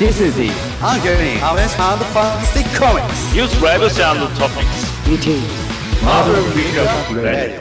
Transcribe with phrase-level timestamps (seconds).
[0.00, 0.48] This is the
[0.82, 3.34] ongoing Harvest and Fantastic Comics.
[3.34, 4.88] News Rivals and Topics.
[5.06, 5.44] It is
[6.02, 7.60] Marvel Recap Radio.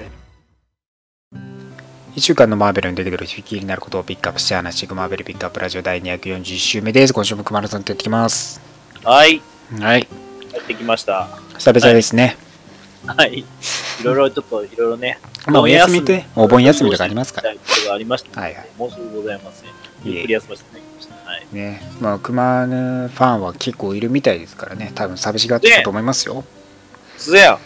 [2.15, 7.11] 1週間のマーベルに出てくる気になることをピックアップして話していくマーベルピックアップラジオ第241週目です。
[7.11, 8.61] 今週も熊野さんとやってきます。
[9.03, 9.41] はい、
[9.77, 10.07] はい。
[10.53, 11.27] やってきました。
[11.57, 12.37] 久々ですね。
[13.05, 13.39] はい。
[13.39, 13.45] い
[14.01, 15.19] ろいろちょっと、いろいろね。
[15.45, 17.49] まあお休みって、お盆休みとかありますから。
[17.49, 17.57] はい
[18.55, 18.67] はい。
[18.77, 19.71] もうすぐございますね。
[20.05, 20.88] いえゆっくり休ませていただきました。
[21.39, 21.55] はい。
[21.55, 21.81] ね。
[21.99, 24.91] まあ、熊野ファンは結構いるみたいですからね。
[24.95, 26.43] 多分寂しがってたと思いますよ。
[27.17, 27.59] すや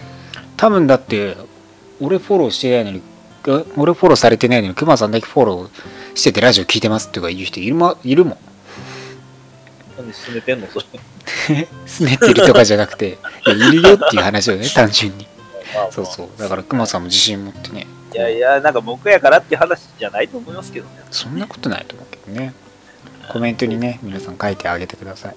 [0.58, 1.36] 多分だって、
[2.00, 3.02] 俺フォローしてないのに、
[3.48, 8.38] あ俺フォローされてないのに、熊さんだけフォローしててラジオ聞いてますとか言う人いる,、ま、いるもん。
[9.98, 10.68] なんで進めてんの？
[10.68, 10.86] それ。
[11.86, 13.18] すねってるとかじゃなくて、
[13.48, 15.28] いやいるよっていう話をね、単純に。
[15.74, 16.30] まあまあそうそう。
[16.40, 17.88] だから熊さんも自信持ってね。
[18.14, 20.92] いやいや、なんか僕やからって話じゃないと思いますけどね。
[21.12, 22.54] そんなことないと思うけどね。
[23.30, 25.36] コメントにね、皆さん書いてあげてください。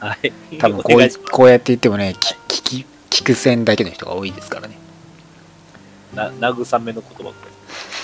[0.00, 0.32] はい。
[0.58, 4.78] 多分こうこうやって言ってもね、き聞き、聞く線だけの人が多いですからね。
[6.14, 7.32] な慰めの言葉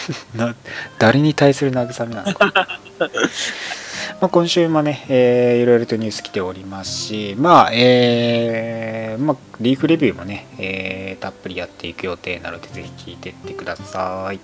[0.36, 0.54] な
[0.98, 2.52] 誰に対する慰めなのか。
[4.20, 14.40] まあ今週もね、えーいろいろとニュース来ておりますし、まあ、えーまあ、リーフレビューもね、えーたっぷりやっていく予定なので、ぜひ聞いてってください。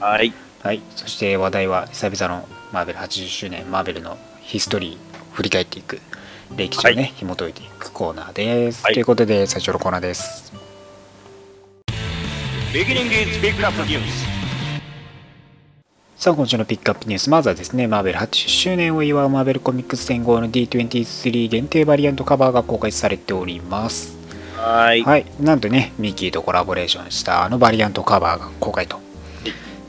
[0.00, 0.32] はい。
[0.62, 4.98] はい、そして話題は久々のマーベル80周年、マーベルのヒストリーを
[5.32, 6.00] 振り返っていく、
[6.56, 8.84] 歴史をね、はい紐解いていくコーナーです。
[8.84, 10.52] はいということで、最初のコーナーです。
[12.72, 14.36] Beginning is Pick Up News.
[16.16, 24.16] さあ、今週のピックアップニュース、まずはですね、マーベル80周年を祝うマーベルコミックス戦後の D23 限定バリアントカバーが公開されております。
[24.56, 25.02] はい。
[25.02, 29.05] はい、なんとね、ミッキーとコラボレーションしたあのバリアントカバーが公開と。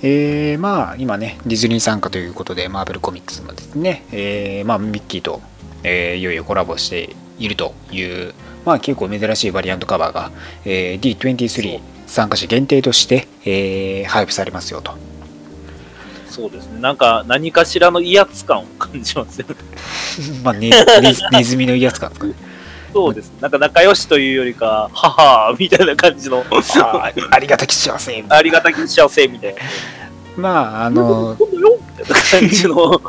[0.01, 5.41] えー、まあ、今ね、ディズニー参加ということで、マーベルコミックスもですね、えー、まあ、ミッキーと、
[5.83, 8.33] えーいよいよコラボしているという、
[8.65, 10.31] まあ、結構珍しいバリアントカバーが、
[10.65, 14.93] えー D23 参加者限定として、えー配布されますよと。
[16.29, 16.79] そうですね。
[16.79, 19.55] なんか、何かしらの威圧感を感じますよね。
[20.43, 20.69] まあ、ネ
[21.43, 22.33] ズミのやつかとかね。
[22.97, 23.31] そうです。
[23.39, 28.25] なんか仲良しというよりか、ははみたいな感じの、あーありがたき幸せ。
[28.27, 29.61] ありがたき幸せみたいな。
[30.35, 32.99] まあ、あの、今度よみたいな感じの、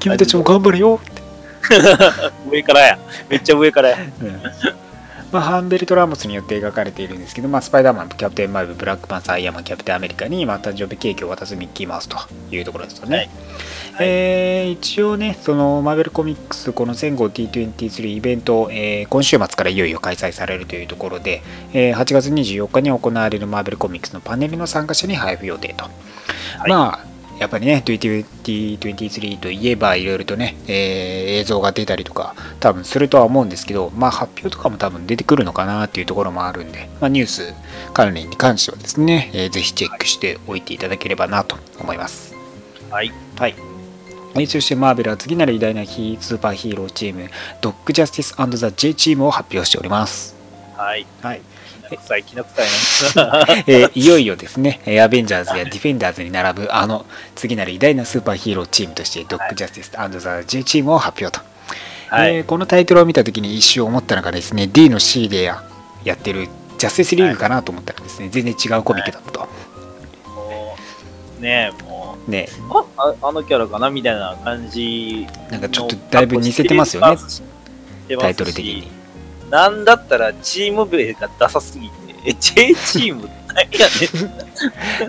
[0.00, 1.22] 君たちも頑張れよって。
[2.50, 2.98] 上からや。
[3.28, 3.98] めっちゃ上からや。
[4.20, 4.40] うん
[5.30, 12.16] まあ、ハンベルト・ラモスによって描かれているんですけど、まあ、スパイダーマンとキャプテン・マーベル、ブラックパンサー、アイアンマン、キャプテン・アメリカに、まあ、誕生日ケーキを渡すミッキーマウスと
[12.50, 13.16] いうところですよね。
[13.16, 13.30] はい
[14.00, 21.42] えー一応ね、そのマーベルコミックス、この前後 T23 イベント、えー今週末からいよいよ開催されるというところで、
[21.72, 25.86] えー8月24日に行われるマーベルコミックスのパネルの参加者に配布予定と。
[25.86, 25.88] い
[26.68, 27.08] まあ
[27.40, 37.54] やっぱりね、T23 といえばいろいろとね、えー映像が出たりとか、多分するとは思うんですけど、まあ発表とかも多分出てくるのかなっていうところもあるんで、まあ、ニュース
[37.94, 42.34] 関連に関してはですね、えーぜひチェックしておいていただければなと思います。
[42.90, 43.12] はい。
[43.38, 43.67] はい。
[44.34, 47.28] えーそしてマーベルは次なる偉大なヒースーパーヒーローチーム、
[47.60, 50.36] ドッグジャスティスザ・ J チームを発表しております。
[50.76, 51.06] はい。
[51.22, 51.40] はい。
[51.96, 52.66] 臭い、きな臭い
[53.16, 53.46] な。
[53.66, 61.44] えーいよいよですね、えーアベンジャーズやディフェンダーズに並ぶあの次なる偉大なスーパーヒーローチームとして、ドッグジャスティスザ・ J チームを発表と。
[62.10, 62.36] はい。
[62.36, 65.62] えーこのタイトルを見たときに一瞬思ったのがですね、D の C でや
[66.04, 69.40] やってるジャスティスリーグかなと思ったらですね、全然違うコミックだったと。
[70.30, 70.76] も
[71.38, 72.07] う、ねえ、もね、う、
[72.70, 75.52] あああのキャラかなみたいな感じの。
[75.52, 77.16] なんかちょっとだいぶ似せてますよね
[78.18, 78.90] タイトル的に。。
[79.50, 81.94] なんだったらチーム名がダサすぎて、
[82.26, 83.88] え J チーム何や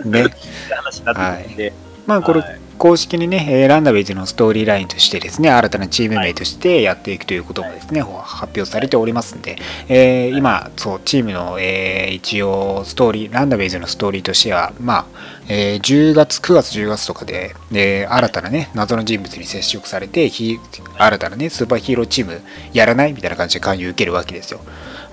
[0.00, 0.28] んっ ね。
[0.68, 1.72] て話になってくるんで。
[2.06, 9.58] まあこれはい公式にね、えーランダウェイズのストーリーラインとしてですね、新たなチーム名としてやっていくということもですね、発表されておりますんで、
[9.88, 15.04] えー今、そう、チームの、えー一応、ストーリー、ランダウェイズのストーリーとしては、まあ、
[15.48, 20.58] えー10月、9月、10月とかで、えー新たなね、謎の人物に接触されて、ヒ
[20.96, 22.40] 新たなね、スーパーヒーローチーム
[22.72, 24.60] やらないみたいな感じで勧誘を受けるわけですよ。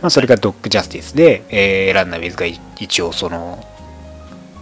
[0.01, 3.61] まあ、それがドッグジャスティスで、えーランダウェイズが一応、その、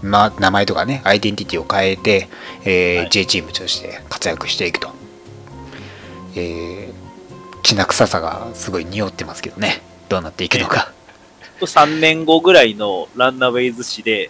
[0.01, 2.27] まあ、名前とかね、アイデンティティを変えて、
[2.63, 4.89] えーはい J チームとして活躍していくと。
[6.35, 9.81] えー、きな臭さがすごい匂ってますけどね。
[10.09, 10.91] どうなっていくのか。
[11.61, 14.29] 3年後ぐらいのランナーウェイズ誌で、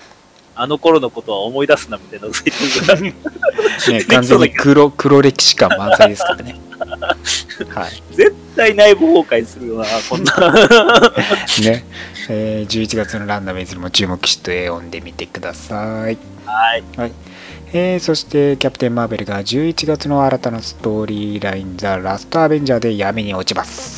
[0.56, 2.28] あの頃のことは思い出すなみたいな
[3.92, 6.60] ね、完全に黒黒歴史感満載ですからね。
[7.70, 8.04] はい。
[8.12, 10.34] 絶対内部崩壊するよな、こんな。
[11.62, 11.86] ね。
[12.30, 16.18] えー11月のランナーウェイズにも注目して読んでみてください。
[16.98, 17.12] はい。
[17.74, 23.95] えーそしてキャプテン・マーベルが11月の新たなストーリーライン、ザ・ラスト・アベンジャーで闇に落ちます。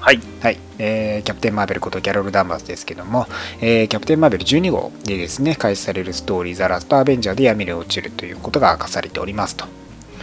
[0.00, 0.20] はい。
[0.40, 3.26] はい、えーキャプテン・マーベルことキャロル・ダンバースですけども、
[3.60, 9.66] えーキャプテン・マーベル12号でですね、開始されるストーリー、ザ・ラスト・アベンジャーで闇に落ちるということが明かされておりますと。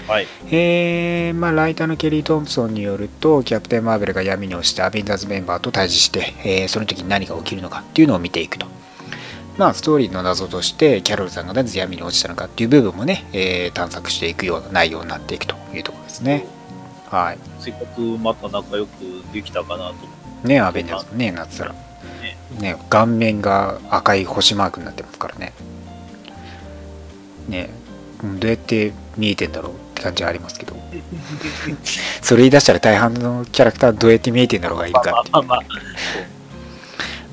[0.08, 0.28] はい。
[0.52, 8.66] えーまあ、ライターのケリー・トンプソンによると、キャプテン・マーベルが闇に落ちてアベンジャーズメンバーと対峙して、えーその時に何が起きるのかっていうのを見ていくと。
[9.58, 16.46] まあ、ストーリーの謎として、キャロルさんがなぜ闇に落ちたのかっていう部分もね、えー探索していくような内容になっていくというところですね。
[17.10, 17.38] はい。
[17.60, 18.92] せっかくまた仲良く
[19.34, 20.48] できたかなと。
[20.48, 21.76] ね、アベンジャーズもね、なってたら。
[22.60, 25.54] ね、顔面が赤い星マークになってますからね。
[27.48, 27.70] ね、
[28.24, 30.76] うんどうやって見えてんだろうって感じはありますけど。
[32.22, 35.62] それ言い出したら大半のキャラクターどうやって見えてんだろうがいいかってまあまあまあ。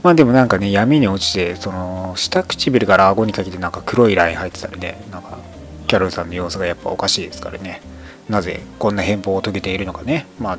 [0.02, 5.38] まあでもなんかね、闇に落ちて、その、下唇から顎にかけてなんか黒いライン入ってたりね、なんか、
[5.86, 7.80] キャロルさんの様子がやっぱおかしいですからね。
[8.28, 10.26] なぜこんな変貌を遂げているのかね。
[10.38, 10.58] まあ、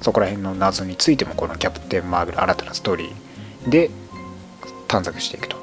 [0.00, 3.90] そこら辺の謎についても、このキャプテン・マーベル新たなストーリーで
[4.88, 5.56] 探索していくと。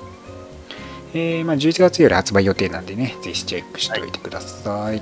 [1.13, 5.01] えーまあ、11月より発売予定なんでね、ぜひチェックしておいてください。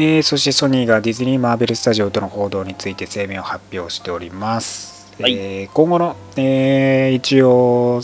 [0.00, 5.12] えーそしてソニーがディズニー・マーベル・スタジオとの報道について声明を発表しております。
[5.20, 8.00] はいえー今後の、えー一応、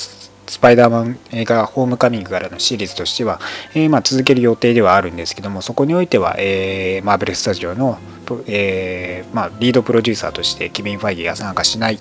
[0.47, 3.41] スパイダーマン映画ホームカミングからのシリーズとしては、
[3.75, 7.99] えーまあ、続ける予定ではあるんですけども、そこにおいては、えーマーベル・スタジオの、
[8.47, 12.01] えーまあ、リードプロデューサーとしてケビン・ファイギーが参加しない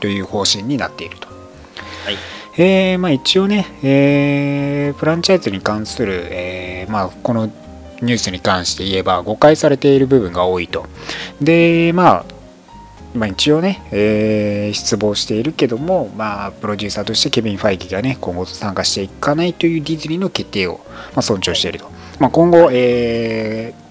[0.00, 1.28] という方針になっていると。
[1.28, 2.16] はい。
[2.58, 7.46] えーまあ、一応ね、えーフランチャイズに関する、えーまあ、この
[8.02, 10.86] ニュースに関して言えば誤解されている部分が多いと。
[11.40, 12.31] で、まあ、
[13.14, 20.80] まあ、一応ね、えー失望しているけども、まあ、プロデューサーとしてケビン・ファイギがね、今後参加していかないというディズニーの決定を、
[21.14, 21.90] まあ、尊重していると。
[22.18, 23.82] まあ、今後、えー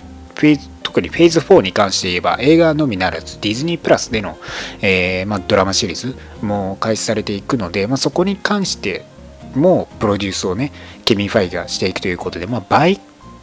[0.42, 4.38] フェーズ特にフェーズ4に関して言えば映画のみならずディズニープラスでの、
[4.82, 9.06] えーまあ、ドラマシリーズも開始されていくので、まあ、そこに関して
[9.54, 10.72] もプロデュースをね
[11.06, 13.00] ケビン・ファイギがしていくということで、まあ、倍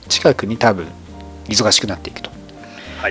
[0.08, 0.86] 近くに多分
[1.46, 2.37] 忙しくなっていくと。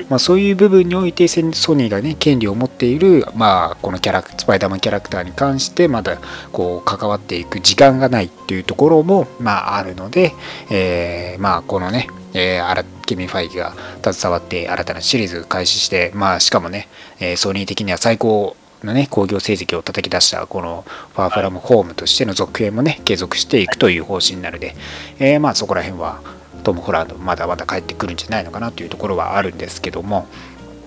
[0.09, 6.19] まあ、そういう部分においてソニーがね権利を持っている、まあ、このキャラスパイダーマンキャラクターに関してまだ
[6.51, 10.33] こう関わっていく時間がないっていうところも、まあ、あるので、
[10.69, 13.73] えーまあ、このね、えーケビン・ファイギが
[14.03, 16.89] 携わって新たなシリーズ開始して、まあ、しかもね、
[17.19, 24.75] えーソニー的には最高のね興行成績を叩き出したこのファーフラムホームとしての続編もね継続していくという方針なので、
[25.19, 26.21] えーまあそこら辺は
[26.67, 30.27] トム・ホランドまだまだ帰ってくるんじゃないのかなというところはあるんですけども、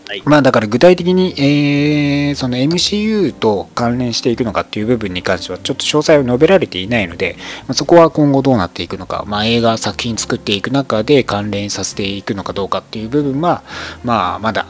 [0.06, 0.23] はい。
[0.27, 7.37] まあだから具体的に、えーその MCU と関連していくのかっていう部分に関してはちょっと詳細を述べられていないので、
[7.67, 13.62] まあ、そこは今後どうなっていくのか、まあ、映画作品作っていく中で関連させていくのかどうかっていう部分は、
[14.05, 14.67] まあ、まだ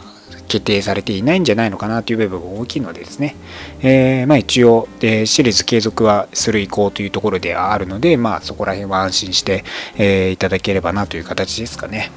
[0.50, 3.36] 決定されていないんじゃないのかなという部分が大きいのでですね、
[3.82, 9.64] えーまあ、一応、えーシリーズ継続はする意向というところであるので、まあ、そこら辺は安心して、
[9.96, 12.10] えーいただければなという形ですかね。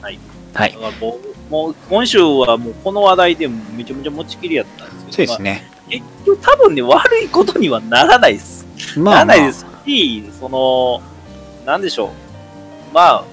[0.00, 0.18] はい。
[0.54, 1.18] はいも
[1.50, 5.68] う、もう今週はもうこの話題でめちゃめちゃ持ちきりやったんですけど、そうですね。
[5.68, 8.66] まあ結局多分ね、悪いことにはならないです。
[8.96, 11.02] まあ、まあならないですし、その、
[11.66, 12.10] なんでしょう。
[12.94, 13.24] まあ、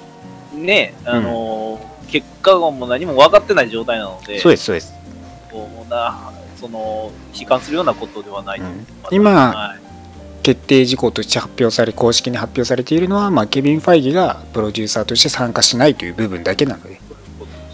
[0.54, 1.80] ね、あの、
[2.12, 4.94] 結果がもう何も分かってない状態なので、そうです、そうです。
[5.52, 6.32] こうな
[6.62, 8.60] その、悲観するようなことではない。
[8.60, 8.86] うん。
[9.10, 9.82] 今はい。
[10.44, 17.00] 決定事項として発表され公式に発表されているのは、まあ、ケビン・ファイギがプロデューサーとして参加しないという部分だけなので、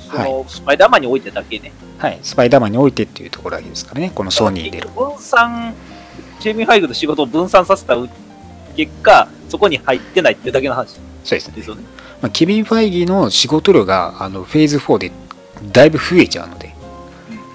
[0.09, 1.71] その、スパイダーマンにおいてだけね。
[1.97, 4.81] はい、スパイダーマンにおいてっていうところだけですからねこのソニーで。
[4.81, 5.73] る分散、
[6.41, 7.95] ケビン・ファイグの仕事を分散させた
[8.75, 11.83] 結果、そこに入ってないっていうだけの話そうですね、ですよね。
[12.21, 15.11] まあ、ケビン・ファイギの仕事量があのフェーズ4で
[15.71, 16.77] だいぶ増えちゃうので、うん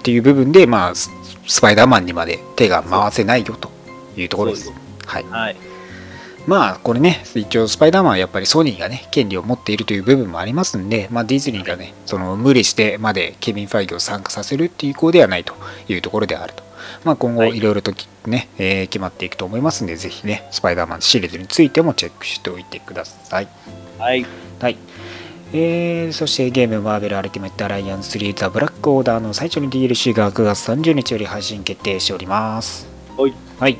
[0.03, 1.09] っていう部分で、まあ、ス
[1.47, 3.71] スパイダーマンにまで手が回せないよと
[4.17, 4.69] いうところです
[5.05, 5.55] はいはい。
[6.45, 15.53] まあこれね一応スパイダーマンはやっぱりソニーがね権利を持っているという部分もありますんで、まあ、ディズニーがねその無理してまでケビン・ファイギを参加させるっていう意向ではないと
[15.87, 16.63] いうところであると、
[17.05, 23.47] まあ、今後はいいろいろときね、えー決まっていくと思いますんでぜひねスパイダーマンシリーズについてもチェックしておいてください
[23.97, 24.25] はい。
[24.61, 24.77] はい
[25.53, 33.33] えーそしてゲームマーベルアルティメットアライアンス3ザ・ブラックオーダーの最初の DLC が9月30日より配信決定しておりますはい。
[33.59, 33.77] はい。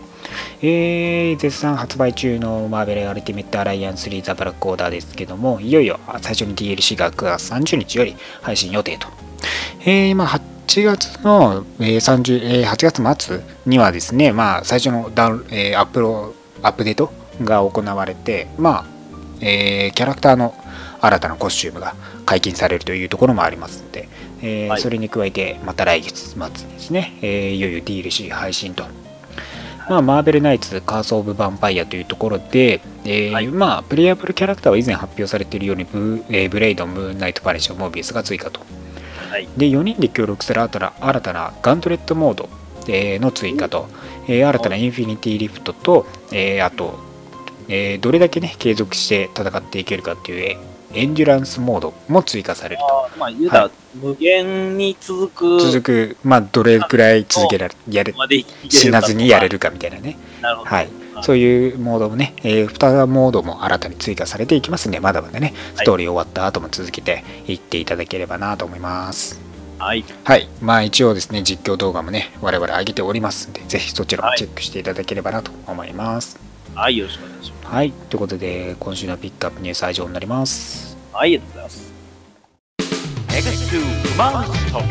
[0.62, 9.08] えー、絶賛発売中のマーベルアルティメットアライアンス3ザ・ブラックオーダーですけども、いよいよ最初に DLC が9月30日より配信予定と。
[9.86, 17.12] えー、まあ8月の、えー30えー8月末にはですね、まあ最初のダウン、えーアップロアップデート
[17.44, 18.86] が行われて、まあ、
[19.42, 20.56] えーキャラクターの
[21.02, 24.08] 新たなコスチュームが解禁されるというところもありますので、
[24.42, 28.86] えーはいそれに加えてまた来月末ですね、えーいよいよ DLC 配信と。
[29.90, 38.62] まあ、マーベルナイツ、カース・オブ・ヴァンパイアというところで、えーはいまあ、プレイヤブルキャラクターは以前発表されているようにブ,、えーブレイド、ムーンナイト・パレッション、モービウスが追加と。
[39.30, 39.48] はい。
[39.58, 42.50] で4人で協力する新たな新たなガントレットモード、
[42.88, 43.90] えーの追加と、
[44.28, 47.00] えー新たなインフィニティリフトと、えーあと、
[47.68, 53.06] えーどれだけね継続して戦っていけるかっていうえーエンデュランスモードも追加されると。
[53.06, 55.60] あーまあ、言うたら、は無限に続く。
[55.60, 58.14] 続くまあどれくらい続けられやれ
[58.70, 60.18] 死なずにやれるかみたいなね。
[60.42, 60.70] なるほど。
[60.70, 60.90] はい。
[61.14, 61.24] はい。
[61.24, 69.54] そういうモードもね、え2モードも新たに追加されていきますんでまだまだねストーリー終わった後も続けていっていただければなと思います。
[69.84, 70.06] はい。
[70.24, 76.38] はい、まあ一応ですね、実況動画もね、我々上げておりますんで、ぜひそちらもチェックしていただければなと思います。
[76.38, 76.52] はい、
[76.92, 80.89] よろしくお願いしまはい、ということで、今週のピックアップニュースは以上になります。
[80.89, 80.98] す。
[81.13, 81.94] はい、ありがとうございます。
[83.30, 83.82] X2
[84.18, 84.84] Monster.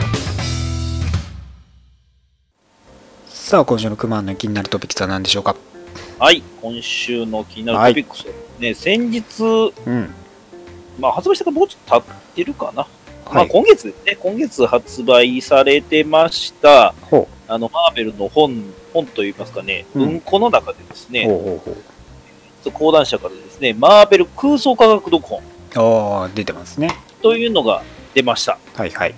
[3.26, 5.56] さあ、今週のクマンの気になるトピックスは何でしょうか？
[6.18, 10.10] はい、今週の気になるトピックスはね、先日、うん。
[11.00, 12.86] まあ、発売してからもうちょっと経ってるかな。
[13.26, 13.48] まあ、はい。
[13.48, 21.12] 今月ね、今月発売されてました、ほあの、マーベルの本、本といいますかね、うん文庫の中でですう。
[21.12, 21.76] ね、ほうほうほ
[22.66, 22.70] う。
[22.72, 25.42] 講談社からですね、マーベル空想科学読本
[25.74, 26.94] ああ、出てますね。
[27.22, 27.82] というのが
[28.14, 28.58] 出ました。
[28.74, 29.14] はいはい。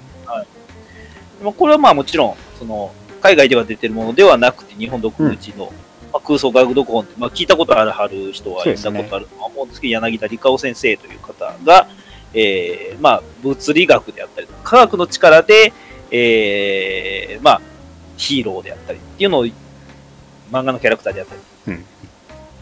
[1.42, 5.72] まあこれはまあもちろん、その、海外では出てるものではなくて、日本独自の、
[6.12, 11.88] まあ、空想科学読本って、まあ、聞いたことあるはる人はそうですね読んだことあるとは思うんですけど、柳田理香先生という方が、
[12.34, 15.72] えー、まあ、物理学であったり科学の力で、
[16.10, 17.60] えー、まあ、
[18.16, 19.46] ヒーローであったりっていうのを、
[20.50, 21.84] 漫画のキャラクターであったり、うん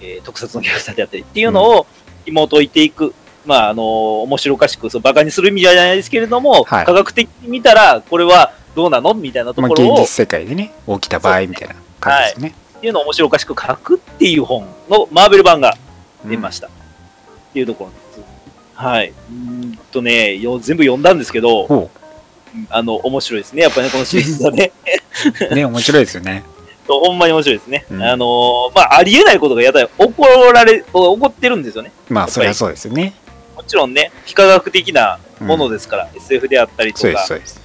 [0.01, 1.87] えー特撮のキャラクターであったりっていうのを
[2.25, 3.15] 紐解いていく、
[3.47, 12.55] まあ、あの面白おかしく、そうバカにする意味じゃないですけれども、はい科学的に見たら、これはどうなのみたいなとまあ、ころを、現実世界でね、起きた場合みたいな感じですね。
[12.79, 15.77] っていうのを面白おかしく書くっていう本のマーベル版が
[16.25, 16.67] 出ましした。
[16.67, 16.71] っ
[17.53, 18.21] ていうところです。
[18.75, 19.11] はい。
[19.11, 19.35] うー
[19.75, 21.91] んとね、よ全部読んだんですけど、ほ
[22.71, 23.63] あの、面白いですね。
[23.63, 24.73] やっぱりね、このシリーズはね。
[25.51, 25.55] う。
[25.55, 26.43] ね、面白いですよね。
[26.87, 27.87] ほんまに面白いですね。
[27.91, 31.93] うんあのーまあ、ありえないことがやったら起こられ、起こってるんですよね。
[32.09, 33.15] まあ、そりゃそうですよね。
[33.57, 37.61] もちろんね、非科学的なうんものですから、SF であったりとか、そうです。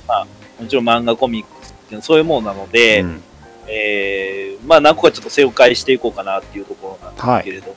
[0.59, 3.23] もちろん漫画、コミックスっていうのはそういうものなので、うん
[3.67, 7.75] えー、まあ何個かちょっと正解していこうかなっていうところなんですけれども、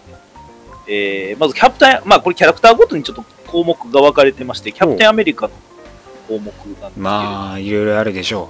[0.86, 5.52] えー、まずキャプテン、まあこれキャラクターごとにちょっと項目が分かれてまして、キャプテンアメリカの
[6.28, 8.48] 項目なんですけれども、まあ、いろいろあるでしょ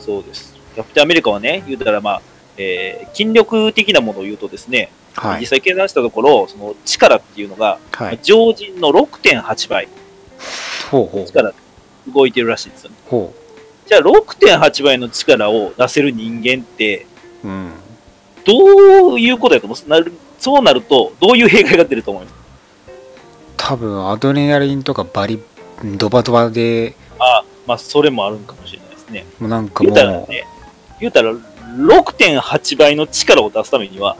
[0.00, 0.51] そうです。
[0.74, 2.22] キャプテンアメリカはね、言うたらまあ、
[2.56, 5.20] えー、筋力的なものを言うとですね、う。
[5.20, 5.46] はい実。
[5.46, 8.18] 際計算したところ、その力っていうのが、はい。
[8.22, 9.88] 常人の6.8倍。
[11.26, 11.54] 力で
[12.12, 12.96] 動いてるらしいんですよね。
[13.08, 13.32] ほ
[13.86, 17.06] じゃあ6.8倍の力を出せる人間って、
[17.44, 17.48] う。
[17.48, 17.72] うん。
[18.44, 19.88] どういうことやと思う？
[19.88, 22.34] なるそうなると、どういう弊害が出ると思います？
[23.56, 25.40] 多分、アドレナリンとかバリ、
[25.96, 29.24] ドバドバで、あまあ、それもあるんかもしれないですね。
[29.38, 30.44] もうなんか言もう、ね、
[31.02, 34.16] 言うたら、6.8倍の力を出すためには、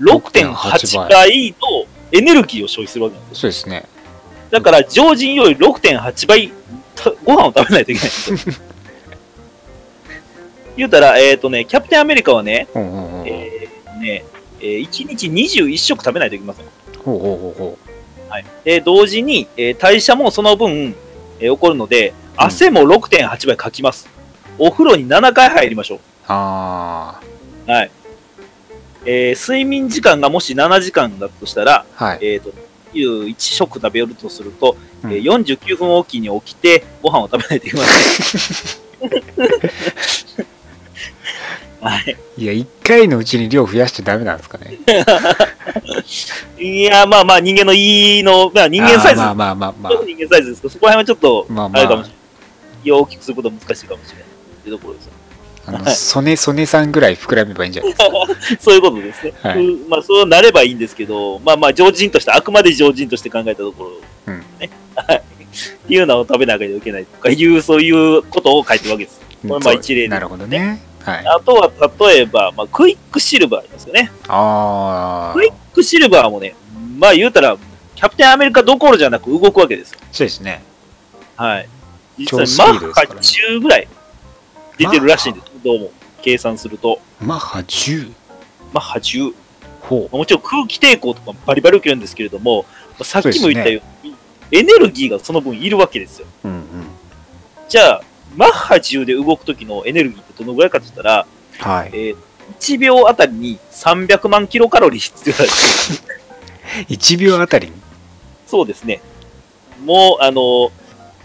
[0.00, 3.40] 6.8倍のエネルギーを消費するわけなんですよ。
[3.40, 3.84] そうですね。
[4.50, 6.52] だから、常人より6.8倍、
[6.94, 8.54] たご飯を食べないといけないんですよ。
[10.76, 12.68] 言うたら、えっ、とね、キャプテンアメリカはね。
[13.26, 14.24] えーね、
[14.60, 16.66] えー1日21食食べないといけません。
[17.04, 17.78] ほうほうほうほ
[18.28, 18.44] はい。
[18.64, 20.94] で、同時に、えー代謝もその分、
[21.40, 24.08] えー起こるので、うん汗も6.8倍かきます。
[24.56, 26.00] お風呂に7回入りましょう。
[26.32, 27.20] あ
[27.66, 27.70] う。
[27.70, 27.90] はい。
[29.04, 32.18] えー睡眠時間がもし7時間だとしたら、あ、はい。
[32.22, 32.52] えっ、と、
[32.92, 39.10] 1食食べるとすると、うんえー49分おきに起きて、ご飯を食べないといけません。
[41.80, 42.16] はい。
[42.36, 44.78] いや、一回のうちに量増やしちゃダメなんですかね。
[46.62, 49.92] いや、まあまあ、人間の胃の、まあ人間サイズ、あーまあまあまあまあ。
[50.04, 52.20] 人間サイズですけど、そこら辺はちょっと、まあまああれかもしれない。
[52.84, 54.24] 胃を大きくすることは難しいかもしれない。
[54.24, 55.12] っていうところですよ。
[55.66, 58.16] あの、ソネソネさんぐらい膨らめばいいんじゃないですか。
[58.60, 59.32] そういうことですね。
[59.42, 63.90] はいうんまあ、そうなればいいんですけど、まあまあ、常人として、あくまで常人として考えたところ、
[64.26, 64.70] うんね。
[64.94, 65.16] はい。
[65.16, 69.20] っていうのを食べなきゃいけないとかいう、そういうことを書いてるわけです。
[69.46, 70.82] これまあ一例でなるほどね。
[71.02, 71.26] はい。
[71.26, 71.70] あとは、
[72.08, 74.12] 例えば、まあ、クイックシルバーありますよね。
[74.28, 76.54] ああクイックシルバーもね、
[76.98, 77.56] まあ言うたら、
[77.96, 79.98] キャプテンアメリカどころじゃなく動くわけですよ。
[80.12, 80.62] そうですね。
[81.36, 81.68] はい。
[82.18, 83.20] 実超スピ際、マッハードですからね
[83.56, 83.88] 10ぐらい
[84.78, 85.49] 出てるらしいんです。
[85.64, 85.90] どうも。
[86.22, 87.00] 計算すると。
[87.20, 88.12] マッハ10。
[88.72, 89.34] マッハ10。
[89.82, 90.16] ほう。
[90.16, 92.66] もちろん空気抵抗とかバリバリ受けるんですけれども、
[93.02, 94.14] さっきも言ったように、
[94.52, 96.26] エネルギーがその分いるわけですよ。
[96.44, 96.62] うんうん。
[97.68, 98.02] じゃあ、
[98.36, 101.26] マッハ10で動く時のエネルギーってどのぐらいかって言ったら、
[101.58, 101.90] はい。
[101.92, 102.16] えー
[102.58, 106.00] 1秒あたりに300万キロカロリー必要だし
[106.88, 107.72] 1 秒あたりに？
[108.48, 109.00] そうですね。
[109.84, 110.72] もう、あの、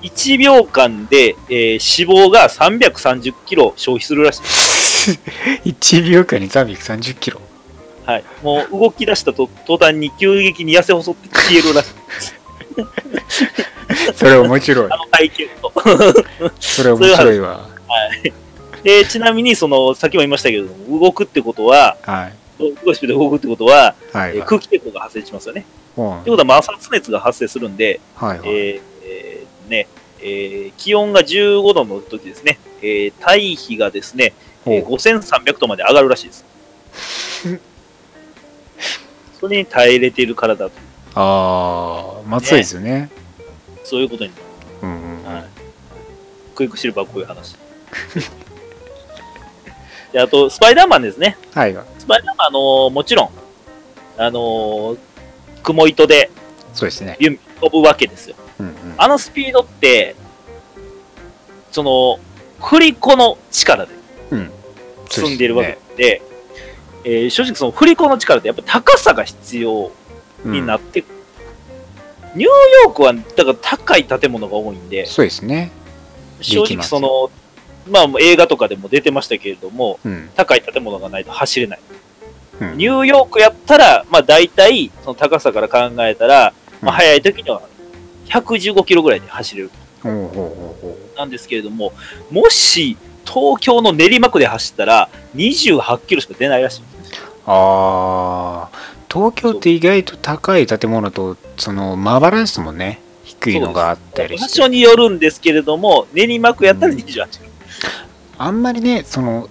[0.06, 5.20] 1秒間で、えー脂肪が330キロ消費するらしいです。
[5.66, 7.42] 1秒間に330キロ？
[8.06, 8.24] はい。
[8.44, 11.90] もう動き出したと途端に急激に痩せ細って消えるらしい。
[14.16, 14.98] それ面白いあ。
[14.98, 15.74] の体験と。
[16.60, 17.68] それ面白いわ。
[18.84, 22.64] で、ちなみに、その、さっきも言いましたけれども、動くってことは、はい。
[22.64, 24.38] 動くスピで動くってことは、はい。
[24.38, 25.66] えー空気抵抗が発生しますよね。
[25.98, 28.50] うんってことは摩擦熱が発生するんで、はいはい。
[28.50, 28.95] えーえー
[29.66, 29.88] ね、
[30.20, 34.34] えー気温が15度の時ですね、えー体比がですね、
[34.66, 36.46] えーほう5300度まで上がるらしいです。
[39.40, 40.72] それに耐えれている体と、
[41.16, 43.10] ああ、まずいですよね。
[43.84, 44.42] そういうことになる。
[44.82, 45.26] うんうんうん。
[45.26, 45.46] はい
[46.56, 47.56] クイックシルバーはこういう話。
[50.14, 51.38] であと、スパイダーマンですね。
[51.54, 51.86] はいはい。
[52.00, 53.30] スパイダーマン、あのーもちろん、
[54.18, 54.98] あのー
[55.64, 56.30] 雲糸で
[56.74, 57.18] そうですね。
[57.20, 58.36] 弓飛ぶわけですよ。
[58.60, 58.74] うんうん。
[58.98, 60.16] あのスピードって、
[61.72, 62.20] その、
[62.62, 63.94] 振り子の力で
[64.32, 64.52] うん。
[65.10, 66.22] 進んでいるわけで、
[67.04, 69.92] えー正直その振り子の力ってやっぱ高さが必要
[70.44, 71.16] になっってくる、
[72.36, 72.50] ニュー
[72.86, 75.72] ヨークはだから高い建物が多いんで、そうですね。
[76.42, 77.30] 正直その、
[77.88, 80.30] まあ映画とかでも出てましたけれども、うん。
[80.36, 81.80] 高い建物がないと走れない。
[82.62, 87.62] うんニューヨークやったら、まあ大体、その高さから考えたら、まあうん速い時には
[88.28, 89.72] 115キロぐらいで走れる。
[91.18, 91.94] なんですけれども、
[92.30, 97.18] もし東京の練馬区で走ったら28キロしか出ないらしいんですよ。
[97.26, 97.30] う。
[97.48, 98.78] ああ、
[99.12, 103.02] 東京って意外と高い建物と、その、まばらですもんね。
[103.24, 104.60] 低いのがあったりして。
[104.60, 107.26] 場所によるんですけれども、練馬区やったら28キロ。
[108.38, 109.50] あんまりね、その、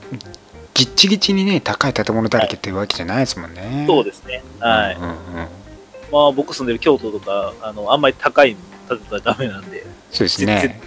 [0.74, 3.84] ぎっちぎちにね、高い建物だらけっていうわけじゃないですもんね。
[3.86, 4.42] そうですね。
[4.60, 4.96] はい。
[4.96, 5.16] うんうんうん。
[6.14, 10.80] まあ僕住んでる京都とか、あの、あんまり高いの建てたらダメなんで、そうです全ね。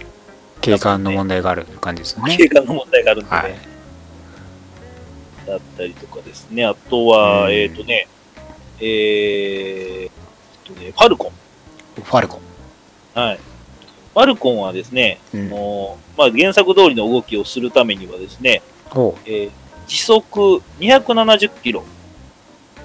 [0.62, 2.34] 景観の問題がある感じですよね。
[2.38, 3.54] 景観の問題があるんで、ねはい。
[5.46, 6.64] だったりとかですね。
[6.64, 8.08] あとは、うんえっ、とね、
[8.80, 11.32] えー、とね、ファルコン。
[12.02, 12.40] ファルコ
[13.14, 13.20] ン。
[13.20, 13.36] はい。
[14.14, 19.50] ファルコンはですね、うんもうまあ、原作通りの動きをするためにはですね、ほえー
[19.86, 21.84] 時速270キロ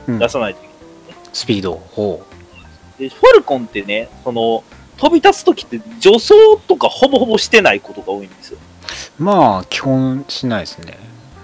[0.07, 0.11] う。
[0.11, 0.72] うん出さないといけない。
[1.33, 1.73] スピード。
[1.91, 2.25] ほ
[2.97, 4.63] で、ファルコンってね、その、
[4.97, 8.59] 飛び立つときって助走とかほぼほぼしてないことが多いんですよ。
[9.19, 9.23] う。
[9.23, 10.97] まあ、基本しないですね。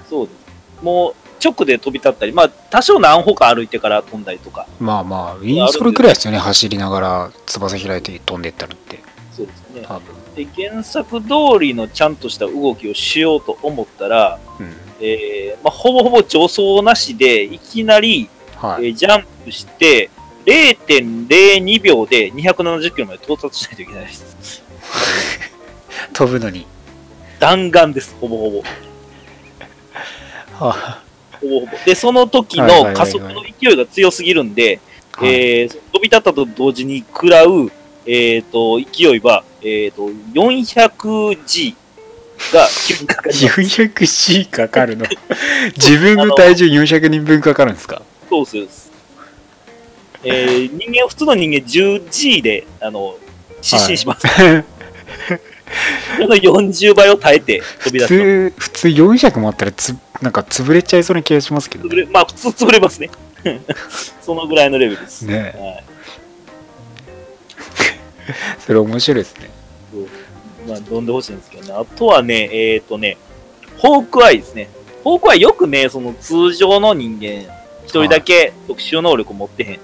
[0.10, 0.84] そうです。
[0.84, 6.38] もう直で飛び立ったり、まあ多少何歩か歩いてから飛んだりとか、まあまあ、インソルぐらいですよね。
[6.38, 9.00] 走りながら翼開いて飛んでったのって。
[9.32, 9.82] そうですね。
[9.84, 10.16] 多分。
[10.36, 11.28] で、原作通
[11.60, 14.74] りのちゃんとした動きをしようと思ったら、うん。
[15.02, 18.30] えーまあ、ほぼほぼ助走なしで、いきなり、
[18.62, 18.88] はい。
[18.88, 20.10] えージャンプして、
[20.46, 24.64] 0.02秒で270キロまで到達しないといけないです。
[26.14, 26.66] 飛ぶのに。
[27.40, 28.64] 弾丸です、ほぼほぼ。
[30.66, 31.02] は
[31.40, 31.72] ほぼほぼ。
[31.86, 34.80] で、その時の加速の勢いが強すぎるんで、
[35.22, 35.26] い。
[35.26, 37.70] えー飛び立ったと同時に食らう、
[38.06, 41.76] えー、と勢いは、えー、と 400G
[42.54, 43.60] が急にかかります。
[43.84, 45.06] 400C かかるの？
[45.76, 48.02] 自分の体重400人分かかるんですか？
[48.30, 48.92] そうです。
[50.24, 53.18] えー人間、普通の人間 10G で、あの、
[53.62, 54.28] 失神します。
[56.18, 58.16] その40倍を耐えて飛び出普すと。
[58.16, 62.08] 通、普通400もあったらつ、なんか潰れちゃいそうな気がしますけどね。
[62.12, 63.10] まあ、普通潰れますね。
[64.22, 65.22] そのぐらいのレベルです。
[65.26, 65.84] ねはい
[68.60, 69.50] それ面白いですね。
[70.68, 71.74] まあ、飛んでほしいんですけどね。
[71.74, 73.18] あとはね、えっ、とね、
[73.78, 74.70] ホークアイですね。
[75.04, 77.52] ホークアイよくね、その通常の人間、
[77.90, 79.74] 一人だけ特殊能力持ってへん。
[79.74, 79.80] い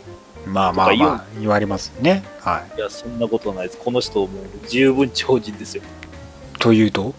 [0.45, 2.23] まあまあまあ、言われますよね。
[2.39, 3.79] はや、そんなことないです。
[3.79, 5.81] この人もう十分超人ですよ。
[5.81, 6.59] い。
[6.59, 7.15] というと？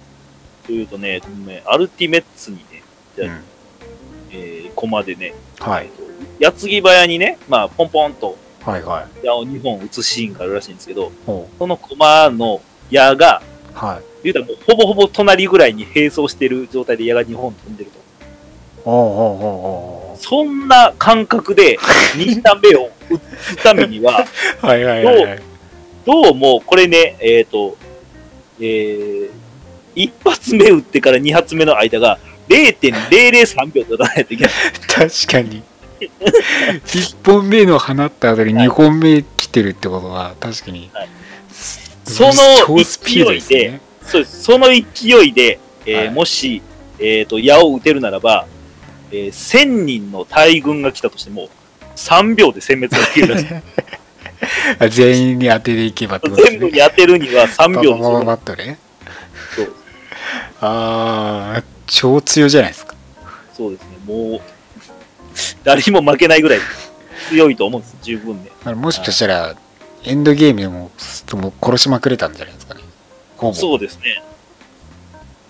[0.65, 2.85] というとね、ねアルティメッツにね、
[3.17, 3.43] じゃあうん。
[4.31, 5.91] えー、コマでね、はい。
[6.39, 9.27] 矢継ぎ早にね、まあ、ポンポンとはいはい。
[9.27, 13.43] 矢を2本打つシーンがあるらしいんですけど、ほそのコマの矢が、
[13.75, 13.77] う。
[13.77, 14.03] はい。
[14.23, 18.07] 言うたらもうほぼほぼ隣ぐらいに並走してる状態で矢が2本飛んでると。
[18.85, 21.79] おうおうおうおそんな感覚で
[22.17, 24.25] 2打目を打つためには、
[24.63, 25.43] うはいはいはいはい。
[26.05, 27.77] どうもこれね、えっ、と、
[28.61, 29.31] えー、
[29.95, 34.53] 一発目打ってから2発目の間が0.003秒取らないといけない。
[34.89, 35.63] 確かに。
[36.01, 41.09] 1本目の放った後に2本目来てるってことは、確かに、はい
[41.51, 42.33] すその
[42.67, 43.81] 超スピードですね。
[44.03, 44.43] そうです。
[44.45, 44.83] その勢
[45.25, 46.63] いで、えーはいもし、
[46.99, 48.47] えっ、と、矢を撃てるならば、
[49.11, 51.49] えー1000人の大軍が来たとしても、
[51.97, 53.47] 3秒で殲滅ができるらしい。
[54.79, 56.51] あ 全員に当てていけばってことね。
[56.51, 58.37] 全部に当てるには3秒でバ
[60.61, 62.95] ああ、超強じゃないですか。
[63.55, 63.89] そうですね。
[64.07, 64.41] もう、
[65.65, 66.59] 誰にも負けないぐらい
[67.29, 67.97] 強いと思うんです。
[68.03, 68.75] 十分ね。
[68.75, 69.57] もしかしたら、
[70.05, 70.91] エンドゲームでも
[71.35, 72.83] もう殺しまくれたんじゃないですかね。
[73.53, 74.23] そうですね。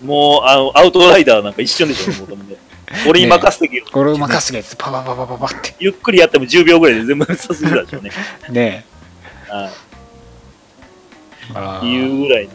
[0.03, 2.57] もう、あの、アウトライダーなんか一瞬でしょもうね。
[3.07, 3.85] 俺に任せてけよ。
[3.91, 5.75] これを任せるやつ、パパパパパパって。
[5.79, 8.11] ゆっくりやっても10秒ぐらいで全部さするでしょうね。
[8.49, 8.85] ね
[9.49, 9.69] は
[11.53, 11.87] あい。
[11.87, 12.51] いうぐらいの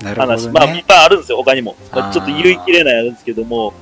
[0.00, 0.46] ーなるほ話。
[0.46, 0.84] どまあ、いっね。
[0.86, 1.76] ぱいあるんですよ、他にも。
[1.92, 3.72] まああーちょっと言い切れないんですけども、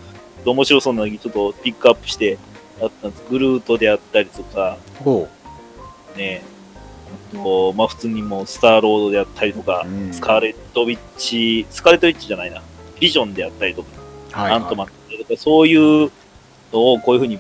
[0.44, 2.38] 面白そうなのにちょっとピックアップして
[2.80, 3.22] あったんです。
[3.30, 5.28] グルートであったりとか、ほ
[6.16, 6.42] ね、
[7.32, 12.62] あとまあ普通にもうスターロードであったりとか、うんスカーレットウィッチ、スカーレットウィッチじゃないな、
[13.00, 13.88] ビジョンであったりとか、
[14.36, 14.38] う。
[14.42, 14.92] はい、アントマンで
[15.36, 16.10] そういう
[16.72, 17.38] のをこういうふうに、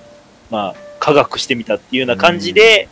[0.50, 2.88] まあ、科学してみたっていうような感じで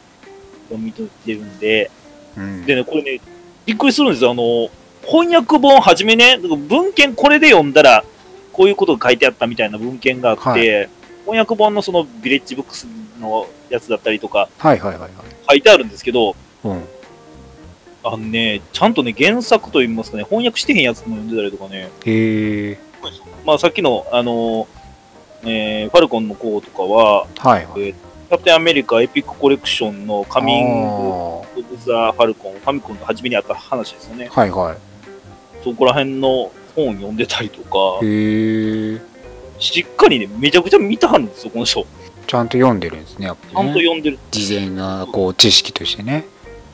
[0.68, 1.90] 読み取ってるんで、
[2.36, 2.66] うん。
[2.66, 3.20] でね、これね、
[3.66, 4.30] びっくりするんですよ。
[4.30, 4.70] あの、
[5.06, 8.04] 翻訳本はじめね、文献これで読んだら、
[8.52, 10.54] こういうことが書いてあったみたいな文献があって、は
[11.24, 12.86] 翻訳本のそのビレッジブックス
[13.20, 15.10] のやつだったりとかはいはいはいはい。
[15.50, 16.84] 書いてあるんですけど、うん。
[18.04, 22.78] あのね、ちゃんとね、原作といいますかね、翻訳してへんやつも読んでたりとかね、へえ。
[23.44, 24.66] まあさっきの、あの、
[25.44, 27.94] えーファルコンの子とかは、はいはい。
[28.28, 34.28] キャプテンアメリカエピックコレクションのカミング・オブ・ザ・ファルコン、ファミコンの初めにあった話ですよね。
[34.30, 34.76] はいは
[35.64, 39.00] そこら辺の本読んでたりとかい。、へえ。
[39.58, 41.86] しっかりね、めちゃくちゃ見たんですよ、この人。
[42.26, 43.66] ちゃんと読んでるんですね、やっちゃん。
[43.72, 44.18] と読んでる。
[44.30, 46.26] 事前な、こう、知識としてね。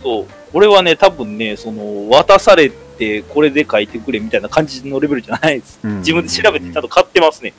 [0.02, 0.26] そう。
[0.52, 5.78] 俺はね、多分ね、その、渡されて、これで書いてくれみたいな感じのレベルじゃないです。
[5.82, 7.54] うん自分で調べてちゃんと買ってますね。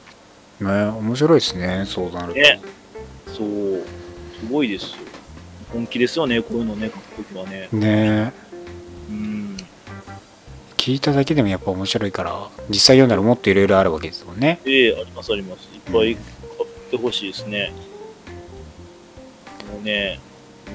[0.60, 2.40] ね、面白いですね、そうなると。
[2.40, 2.62] ね。
[3.28, 3.84] そう。
[4.40, 5.06] すごいですよ。
[5.72, 7.68] 本気ですよね、こういうのね、書くときはね。
[7.72, 8.34] ね
[9.10, 9.58] うん。
[10.78, 14.60] 聞いただけでもやっぱ面白いから、実際読んだらもっといろいろあるわけですもんね。
[14.66, 15.68] ええありますあります。
[15.74, 16.24] いっぱい買
[16.66, 17.74] ってほしいですね。
[19.74, 20.20] もうね、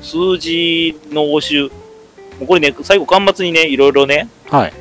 [0.03, 1.77] 数字の応酬、も
[2.43, 4.73] うこれね、最後、端末にね、いろいろね、はい。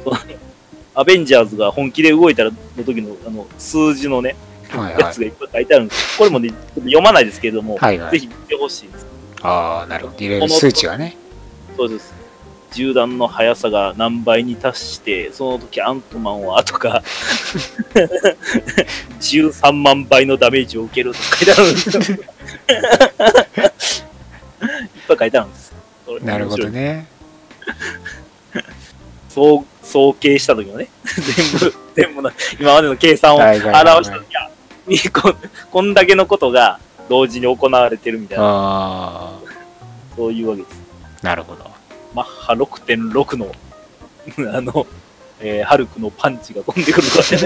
[0.95, 4.35] アベンジャーズが本気で動いたらの時のあの数字のね、
[4.77, 5.19] やつ。
[5.19, 6.17] がいっぱい書いてあるんです。
[6.17, 9.05] これもね、ちょっと読まないですけれども、はいはいぜひ見てほしいです。
[9.41, 10.23] ああ、なるほど。
[10.23, 11.17] いろいろ数値がね。
[11.75, 12.13] そうです。
[12.71, 17.03] 銃弾の速さが何倍に達して、その時アントマンはとか、
[19.19, 22.17] 13万倍のダメージを受けるとか書いてあるんですよ。
[22.17, 22.21] いっ
[25.07, 25.73] ぱい書いてあるんです。
[26.21, 27.07] なるほどね。
[29.29, 34.51] 総総計した時のね、 全部、全部の今までの計算をはいはいはいはい表した時は、
[34.89, 35.33] に こ
[35.71, 39.39] こんだけのことが同時に行われてるみたいな、あ
[40.15, 40.75] そういうわけです。
[41.21, 41.65] あ、なるほど。
[42.13, 43.51] マッハ6.6の、
[44.55, 44.85] あの、
[45.39, 47.37] えーハルクのパンチが飛んでくるとかね。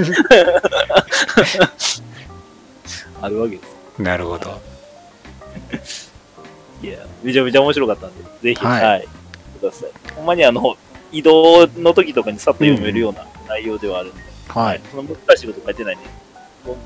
[3.22, 4.02] あるわけです。
[4.02, 4.60] なるほど。
[6.82, 9.90] いや、めちゃめちゃ面白かったんで、ぜひ、ははいい、ください。
[10.16, 10.76] ほんまにあの、
[11.12, 14.82] 移動の時とかにさっと読めるような内容ではあるんで、はい。
[14.92, 16.23] その難しいこと書いてないんで、もう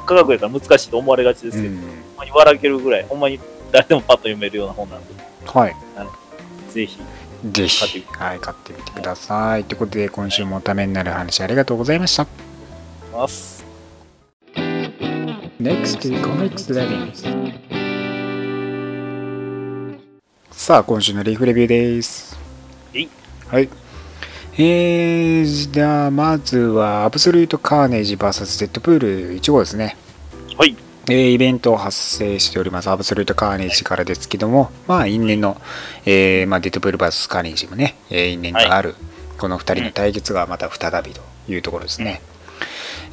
[0.05, 1.81] 科学やから難しいと思われがちですけど、うん。
[1.81, 3.39] ほんまに笑けるぐらい、ほんまに
[3.71, 5.13] 誰でもパッと読めるような本なんで、
[5.45, 5.75] はい。
[6.71, 6.99] ぜひ、
[7.51, 9.63] ぜひ、はい、買ってみてください。
[9.63, 12.27] ということで、今週もためになる話ありがとうございました。
[13.13, 13.65] ます。
[14.55, 17.11] NEXT Comics Reading
[20.51, 22.37] さあ、今週のリーフレビューです。
[23.47, 23.69] はい。
[24.57, 24.65] はい。
[24.65, 29.95] えー、じゃあ、まずは、アブソリュート・カーネージ VS デッドプール1号ですね。
[30.57, 30.75] はい。
[31.09, 35.61] えーイベントを発生しております、アブソリュート・カーネージからですけども、まあ、因縁の、
[36.05, 38.95] えーまあ、デッドプール VS カーネージもね、えー因縁がある、
[39.37, 42.21] この2人の対決がまた再びというところですね。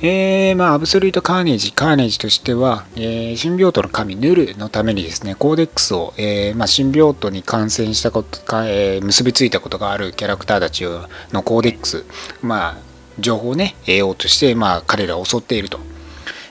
[0.00, 10.84] えーまあ、アブソリュート・カーネージ、カーネージとしては、えーシンビオートの神ヌルのためにですね、コーデックスを、えーまあ、シンビオートに感染したことか、えー結びついたことがあるキャラクターたち
[11.32, 12.04] のコーデックス、
[12.42, 15.78] まあ、情報をね、得ようとして、まあ、彼らを襲っていると。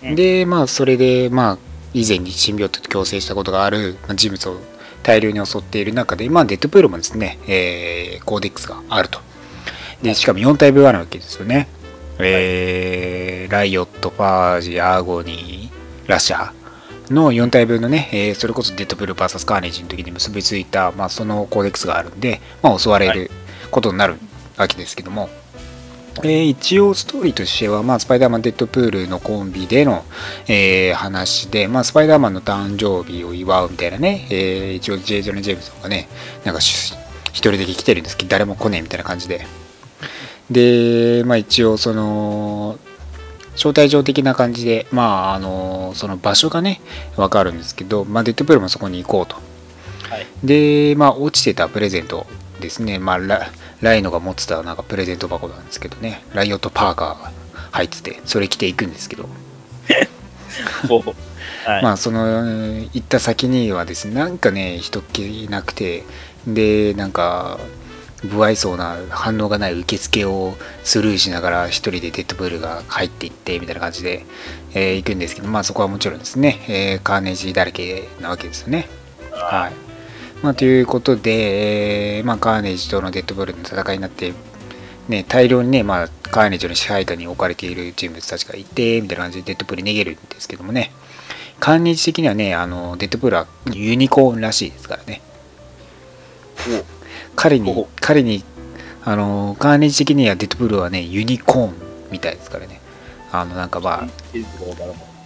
[0.04, 1.58] うんで、まあ、それで、まあ、
[1.94, 4.58] 以前にシンビオートと共生したことがあるまあ人物を
[5.04, 9.20] 大量に襲っている中で、まあ、デッドプールもですね、えーコーデックスがあると。
[10.02, 11.68] で、しかも4体分あるわけですよね。
[12.20, 17.14] えーライオット、パージ、アーゴニー、ラシャー。
[17.14, 23.30] の4体分のね、えーそれこそデッドプール VS カーネージの時に結びついた、まあ、そのコーデックスがあるんで、まあ、襲われる
[23.72, 24.16] ことになる
[24.58, 25.30] わけですけども、
[26.24, 30.04] えー一応ストーリーとしては、まあ、スパイダーマン、デッドプールのコンビでの、
[30.48, 36.08] えー話で、まあ、スパイダーマンの誕生日を祝うみたいなね、えー一応ジェイジョナ・ジェームズがね、
[36.46, 36.94] なんかし
[37.34, 39.46] 一人だけ来てるんですけど、誰も来ねえみたいな感じで。
[40.50, 42.78] で、まあ一応その、
[43.56, 46.82] 招待状的な感じで、まああの、その場所がね、
[47.18, 49.36] わかるんですけど、まあデッドプールもそこに行こうと。
[50.10, 50.28] はい。
[50.44, 52.26] で、まあ落ちてたプレゼント
[52.60, 53.52] ですね、まあラ
[53.82, 57.32] ライノが持ってたなんかプレゼント箱なんですけどね、ライオットパーカーが
[57.72, 59.28] 入ってて、それ着ていくんですけど、
[61.66, 61.84] はい。
[61.84, 62.46] まあその
[62.94, 66.04] 行った先にはですねなんかね人っ気なくて
[66.48, 67.60] でなんか
[68.30, 74.26] 不愛想な反応がない受付をスルーしながら一人でデッドブルが入っていってみたいな感じで、
[74.74, 78.88] えー行くんですけどまあそこはもちろんですね、えーカーネージだらけなわけですよね。
[79.32, 79.74] はい。
[80.42, 84.34] まあということで、えーまあ、カーネージとのデッドブルの戦いになって
[85.08, 90.92] ね、大量にね、まあ、カーネージの支配下に置かれている人物たちがいて、みたいな感じでデッドプールに逃げるんですけどもね、
[91.60, 95.22] カーネージ的にはね、あのデッドプールはユニコーンらしいですからね。
[97.36, 98.44] 彼にお、彼に、
[99.04, 101.74] あの、カーネージ的にはデッドプールはね、ユニコーン
[102.12, 102.82] みたいですからね。
[103.32, 104.08] あの、なんかまあ、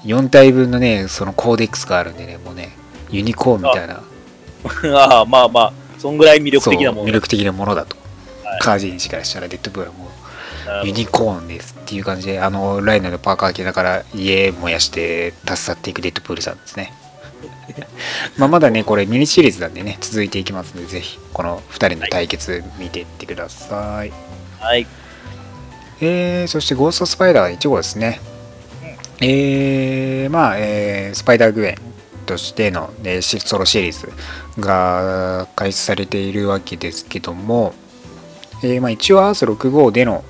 [0.06, 2.76] 4体分のね、そのコーデックスがあるんでね、もうね、
[3.10, 4.02] ユニコーンみたいな、
[4.98, 7.10] あ あ、まあまあ、そんぐらい魅力的なもの。
[7.10, 7.96] 魅力的なものだと。
[7.96, 8.08] はい
[8.60, 10.10] カージン氏からしたらデッドプールはも
[10.84, 16.94] う、ユニコーンですっていう感じで、あの、ライナーのパーカー着ながら家燃やして立ち去っていくデッドプールさんですね。
[18.38, 24.12] まあまだね、これミニシリーズなんでね、続いていきますので、ぜひ、この2人の対決見ていってください。
[24.60, 24.88] はい。
[26.00, 28.20] えー、そしてゴーストスパイダー1号ですね。
[29.20, 31.78] えー、まあ、えースパイダーグエン
[32.28, 34.12] としての、えーシソロシリーズ
[34.60, 37.74] が開始されているわけですけども、
[38.64, 40.24] えーまあ、一応アース6号での、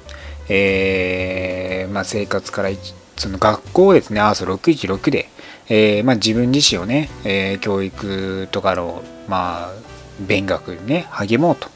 [0.48, 5.30] えーまあ、生活から一その学校をですねアース616で、
[5.70, 9.74] えーまあ、自分自身をね、えー教育とかの、まあ、
[10.20, 11.70] 勉学にね励もうと。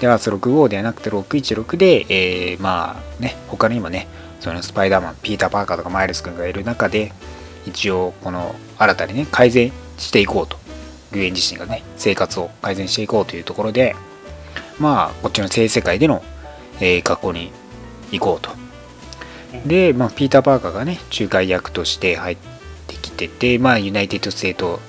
[0.00, 4.06] でアース6号ではなくて616で、えーまあね他にもね
[4.40, 7.12] そのスパイダーマンピーター・パーカーとかマイルス君がいる中で
[7.66, 10.56] 一応この新たにね改善していこうと。
[11.10, 13.96] グエン自身がね生活を改善していこうというところで
[14.78, 16.22] まあこっちの正世界での、
[16.80, 17.50] えー学校に
[18.12, 18.50] 行こうと。
[19.66, 22.57] で、まあ、ピーター・パーカーがね仲介役として入って
[23.08, 24.80] きててまあ United State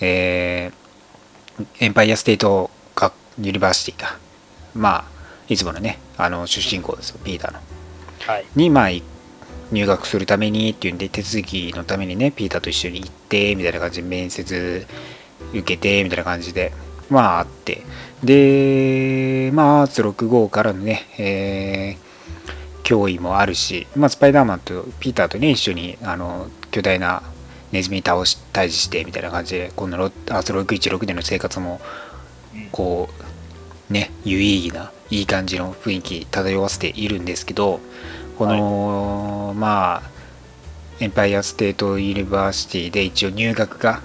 [0.00, 0.84] えー
[1.80, 4.18] Empire State が University か
[4.74, 5.04] まあ
[5.48, 7.20] いつものねあの出身校ですよ。
[7.22, 7.60] ピーターの。
[8.26, 8.46] はい。
[8.56, 9.02] にまあい
[9.70, 14.86] 入学するためにっていうんで手続きのためにねピーターと一緒に行ってみたいな感じで面接
[15.52, 16.72] 受けてみたいな感じで
[17.10, 17.82] まああって。
[18.22, 22.04] でまあアーツ6号からのね、えー
[22.84, 27.22] 脅威もあるし、まあ、スパイダーマンとピーターとね一緒にあの巨大な
[27.74, 31.80] ネズミ倒し退治してみたいな感じでこのアーツ616での生活も
[32.70, 33.08] こ
[33.90, 37.80] うね有意義ないい感じの雰囲気漂わせているんですけど
[38.38, 40.14] この、まあ
[41.00, 44.00] Empire State University で一応入学が、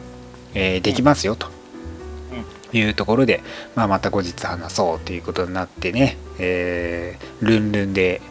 [0.55, 1.47] えーできますよと
[2.73, 3.43] いうところで、
[3.75, 8.21] まあ、また後日話そうということになってね、えールンルンで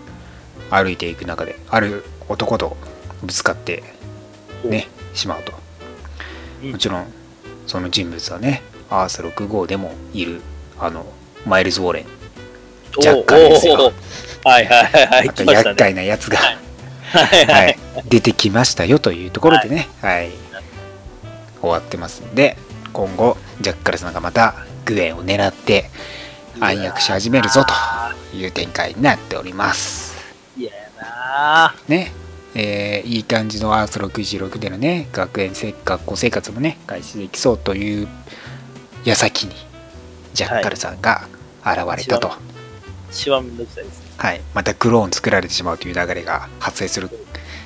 [0.70, 2.76] 歩いていく中である男と
[3.22, 3.84] ぶつかって
[4.64, 5.52] ねしまうと。
[6.62, 6.72] うん。
[6.72, 7.06] もちろん
[7.66, 10.40] その人物はねアース6号でもいる
[10.78, 11.06] あの
[11.46, 12.06] マイルズ・ウォーレン。
[12.96, 13.92] おジャッカルですよ。
[14.44, 15.26] はいはいはいはい。
[15.26, 16.02] また来ました厄介ね。
[16.02, 17.78] なやつが、はい。
[18.08, 20.30] 出てきましたよというところでね、はい。
[21.60, 22.56] 終わってますんで
[22.92, 25.90] 今後ジャッカルさんがまたグエンを狙って
[26.60, 30.16] 暗躍し始めるぞという展開になっております。
[30.56, 32.12] いややなね
[32.54, 38.08] えーいい感じのアース66でのね学園せ学校生活もね開始できそうという
[39.04, 39.54] 矢先に
[40.34, 41.28] ジャッカルさんが
[41.64, 42.30] 現れたと、
[43.10, 47.08] 一番めんどくさいですはい、またクローン作られてしまうという流れが発生する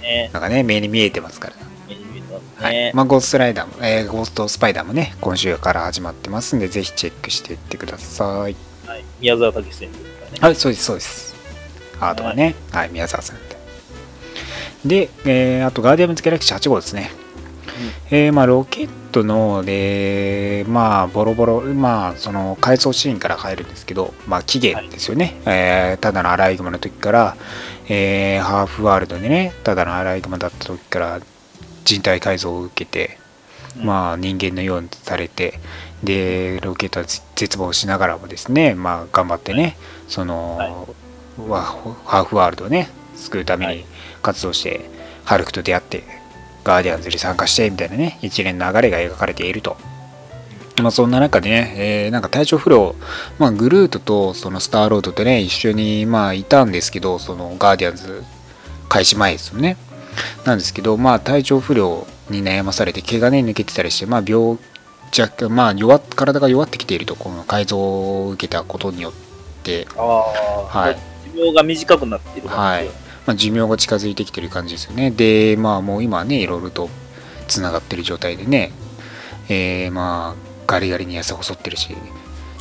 [0.02, 0.30] ね。
[0.34, 1.54] のがね目に見えてますから
[1.88, 2.92] 目に見えてますはいね。
[2.94, 8.56] まあ、ゴーストライダーも、えーゴーストスパイダーもね、今週から始まってますんで、ぜひチェックしていってください。
[8.86, 9.04] はい。
[9.20, 10.38] 宮沢武先生ですからね。
[10.40, 11.34] はい、そうです、そうです。
[12.00, 13.36] アートはね、はい、宮沢さん
[14.84, 15.06] で。
[15.06, 17.10] で、えーあと、ガーディアムズ・ギャラクシー8号ですね。
[18.10, 25.40] えーまあ、ロケットの、で、まあ、ボロボロ、まあ、その、回想シーンから入るんですけど、まあ、期限ですよね。
[25.46, 27.36] えーただのアライグマの時から、
[27.88, 31.20] えーハーフワールドでね、ただのアライグマだった時から
[31.84, 33.18] 人体改造を受けて、
[33.76, 35.54] うんまあ、人間のようにされて
[36.04, 39.76] でロケットは絶望しながらもですね、まあ、頑張ってね
[40.08, 40.72] その、はい
[41.48, 43.84] わハーフワールドをね救うためにはい
[44.22, 44.80] 活動して、
[45.24, 46.04] ハルクと出会って
[46.64, 49.76] ガーディアンズに参加してみたいなね一連の流れが描かれていると。
[50.80, 52.96] まあ、そんな中でね、えーなんか体調不良、
[53.38, 58.24] まあ、グルートとそのスターロードとね一緒にまあいたんですけどそのガーディアンズ
[58.88, 59.76] 開始前ですよね。
[60.44, 64.58] なんですけど、まあ、体調不良に悩まされて毛がね抜けてたりして、まあ、病
[65.16, 69.12] 若干、まあ、弱っ体が弱ってきているとこの改造を受けたことによっ
[69.62, 70.96] て、ああ、はい。
[71.34, 75.10] 寿命が短くなっているはいまあ、寿命が近づいてきてる感じですよね。
[75.10, 76.88] でまあもう今はねいろいろと
[77.48, 78.72] つながってる状態でね、
[79.48, 81.94] えーまあガリガリに痩せ細ってるし、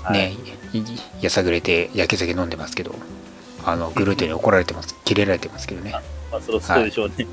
[0.04, 0.36] はい。
[0.36, 0.36] ね
[0.74, 0.84] い
[1.22, 2.96] やさぐれて焼け酒飲んでますけど
[3.66, 5.92] あのグルーテンに怒られてます切れられてますけどね。
[6.32, 7.28] まあ、そろそろでしょうね。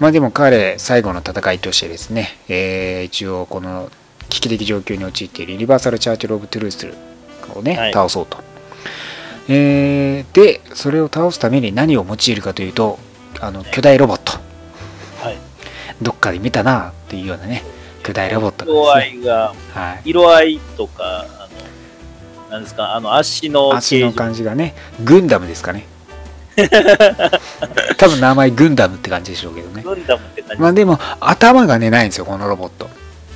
[0.00, 3.90] まあでも彼最後の戦いとしてですね、えー一応この
[4.28, 6.92] 危機的状況に陥っているユニバーサル・チャーチル・オブ・トゥルース
[7.56, 7.92] をね、はい。
[7.92, 8.38] 倒そうと、
[9.48, 12.98] えーでそれを倒すために何を用いるかというと
[13.40, 14.32] あの巨大ロボット。
[15.22, 15.38] はい。
[16.02, 17.62] どっかで見たなっていうようなね
[18.04, 21.48] 巨大ロボットね、合いが、はい、色合いとか、あ
[22.48, 25.86] の、なんですか、あの、足の足の形感じがねグンダムですかね。
[27.96, 29.82] 多分名前グンダムって感じでしょうけどね。
[29.82, 30.62] グンダムって感じ。
[30.62, 32.88] まあでも頭がねないんですよこのロボット。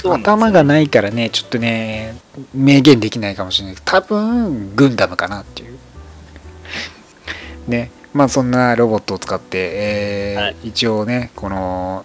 [0.04, 2.14] 頭がないからねちょっとね
[2.54, 3.74] 明言できないかもしれない。
[3.74, 5.78] けど多分グンダムかなっていう
[7.68, 7.90] ね。
[8.12, 10.56] まあそんなロボットを使って、えーはい。
[10.64, 12.04] 一応ねこの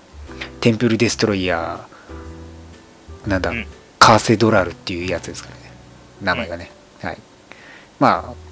[0.62, 3.66] テンプルデストロイヤーなんだ、うん。
[4.00, 5.62] カーセドラルっていうやつですからね。
[6.22, 6.72] 名前がね、
[7.02, 7.18] はい。
[8.00, 8.44] まあ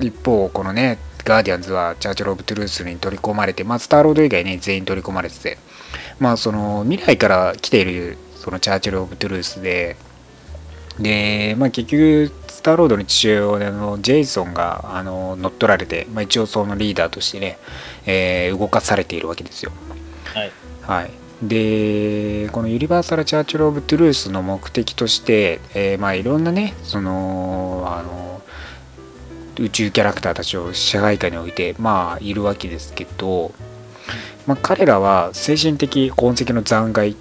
[0.00, 5.58] 一方このねガーディアンズは Church of Truth に取り込まれて、まあ、スターロード以外ね全員取り込まれてて
[6.18, 9.96] まあその未来から来ているその Church of Truth で
[10.98, 17.58] で、まあ、結局スターロードの父親のジェイソンがあの乗っ取られて、まあ、一応そのリーダーとしてね、
[18.06, 19.72] えー動かされているわけですよ
[20.32, 20.52] はい。
[20.82, 21.10] はい、
[21.42, 28.42] でこの Universal Church of Truth の目的として、えーまあいろんなねそのあの
[29.58, 33.52] 宇宙キャラクターたちを支配下に置いてまあいるわけですけど、
[34.46, 37.16] まあ、彼らは精神的痕跡の残骸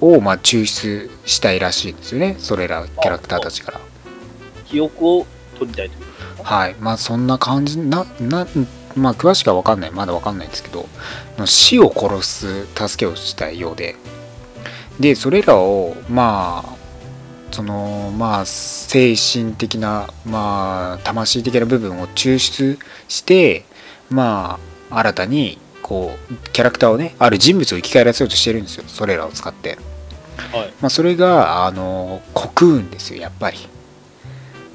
[0.00, 3.91] をまあ抽出したいらしいんですよねそれらキャラクターたちから。
[4.72, 5.26] 記憶を
[5.58, 8.46] 取りたいというはい、まあそんな感じな、な、
[8.96, 10.88] まあ詳しくは分かんない、まだ分かんないですけど、
[11.44, 13.96] 死を殺す助けをしたいようで、
[14.98, 16.76] で、それらを、まあ、
[17.52, 23.64] その、まあ、精神的な、まあ、魂的な部分を抽出して、
[24.10, 24.58] ま
[24.90, 29.78] あ、新たに、こう、キャラクターをね、ある人物を生き返らせようとしてるんですよ、それらを使って。
[30.52, 30.72] はい。
[30.80, 33.58] まあ、それが、あの、コクーンですよ、やっぱり。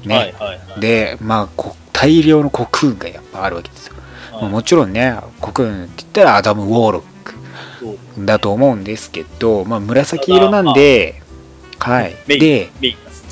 [0.08, 0.16] ね。
[0.16, 0.80] はいはいはい。
[0.80, 3.96] で、まあ、こ大量のコクーンがやっぱあるわけですよ。
[3.96, 4.08] はい
[4.42, 7.34] まあもちろんね、コクーンって言ったらアダム・ウォーロック
[8.26, 11.22] だと思うんですけど、まあ、紫色なんで、
[11.80, 12.16] はい。
[12.28, 12.70] メインで、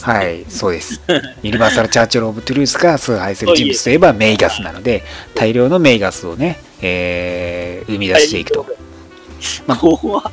[0.02, 1.02] はい、そうです。
[1.44, 5.04] ユニバーサル・チャーチル・オブ・トゥルースが崇拝する人物といえばメイガスなので、
[5.36, 8.66] 大量のメイガスをね、えー生み出していくと。
[9.68, 10.32] まあ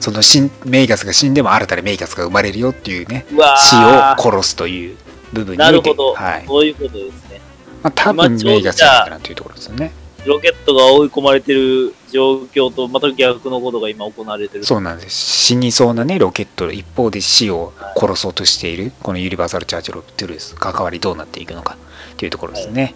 [0.00, 0.22] その
[0.64, 4.96] メイガスが死んでも新たなメイガスが生まれるよっていうね、死ーを殺すという
[5.36, 6.14] 部分になるほど。
[6.14, 6.44] はい。
[6.46, 7.40] そういうことですね。
[7.82, 9.92] まあ、多分今ちょうどメイガスじゃないかなというところですよね。
[10.26, 14.64] ロケットが追い込まれてる状況と、また逆のことが今行われてる。
[14.64, 15.14] そうなんです。
[15.14, 21.76] 死にそうなね、ロケットの一方で死を殺そうとしている、このユニバーサル・チャーチル・オブ・トゥルース、関わりどうなっていくのか
[22.16, 22.94] というところですね。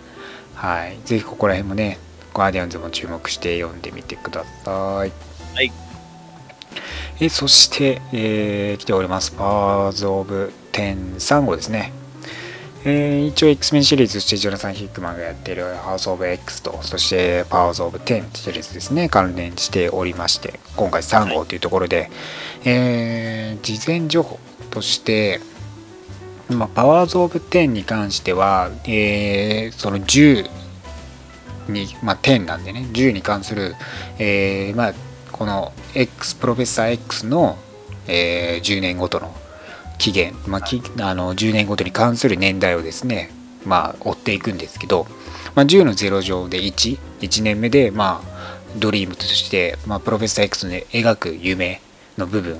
[0.54, 0.98] はい。
[1.04, 1.98] ぜひここら辺もね、
[2.34, 4.70] ガーディアンズも注目して読んでみてくださ
[5.06, 5.12] い。
[5.54, 5.72] はい。
[7.20, 9.30] えそして、えー来ております。
[9.32, 11.92] パワーズ・オブ10.3号ですね。
[12.84, 22.10] えー一応 X メンシリーズとしてジョナサン・ヒックマンがやってるハウス・オブ X と、そしてパワーズ・オブ10シリーズですね、関連しておりまして、今回3号というところで、
[22.64, 24.38] えー事前情報
[24.70, 25.40] として、
[26.48, 30.48] まあ、パワーズ・オブ10に関しては、えーその10
[31.68, 33.74] に、まあ、10なんでね、10に関する、
[34.18, 34.94] えーまあ、
[35.32, 37.58] この X、プロフェッサー X の、
[38.08, 39.34] えー10年ごとの
[40.00, 43.30] 期限、まあ、きあの10年ごとに関する年代をですね、
[43.66, 45.06] まあ、追っていくんですけど、
[45.54, 51.82] まあ、10の0乗で1、1年目で、まあ、ドリームとして、まあ、プロフェッサー X で描く夢
[52.16, 52.58] の部分。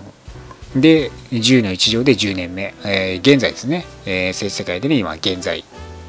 [0.77, 5.65] で、10の1乗で10年目、えー現在ですね、えー、生世界でね、今、現在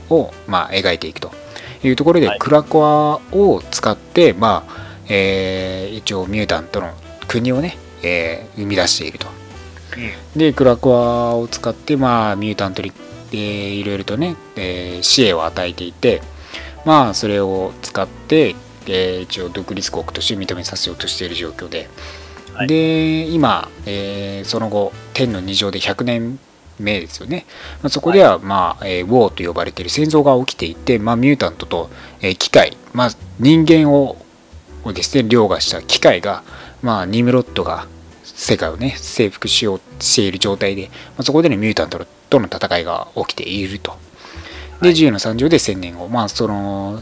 [0.10, 1.32] を、まあ、描いていくと
[1.84, 2.40] いうところで、はい。
[2.40, 6.92] クラコアを使って、まあ、えー一応ミュータントの
[7.28, 9.41] 国をね、えー生み出していると
[10.36, 12.92] でクラコアを使ってまあミュータントに、
[13.32, 16.22] えー、いろいろとね、えー、支援を与えていて
[16.86, 18.56] まあそれを使って、
[18.88, 21.88] えー一応独立国として認めさせようとしている状況で、
[22.54, 22.68] はい。
[22.68, 26.40] で今、えーその後天の二乗で100年
[26.80, 27.46] 目ですよね、
[27.84, 31.90] まあ、そこでは、まあえーウォーと呼ばれている戦争が起きていて、まあ、ミュータントと、
[32.22, 34.18] えー機械、まあ、人間を
[34.84, 36.44] をですね凌駕した機械が、
[36.82, 37.88] まあ、ニムロットが
[38.24, 43.92] 世界をね征服しようしている状態で、まあ、そこでのミュータントとの戦いが起きていると。
[44.82, 47.02] で、はい自由の三条で1000年後、まあ、その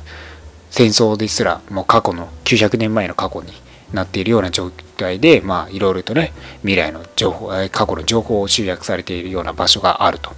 [0.70, 3.52] 戦争ですら、もう過去の900年前の過去に
[3.94, 10.32] なっているような状態で、まあ、いろいろとね、未来の情報、えー過去の情報を集約されているような場所があると。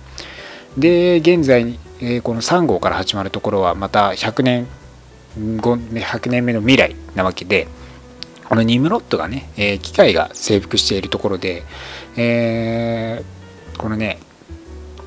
[0.77, 4.67] で、現在に、えーこの3号から始まるところは、また100年
[5.61, 7.67] 後、ね100年目の未来なわけで、
[8.51, 11.63] このニムロットがね、えー機械が征服しているところで、
[12.17, 14.19] えーこのね、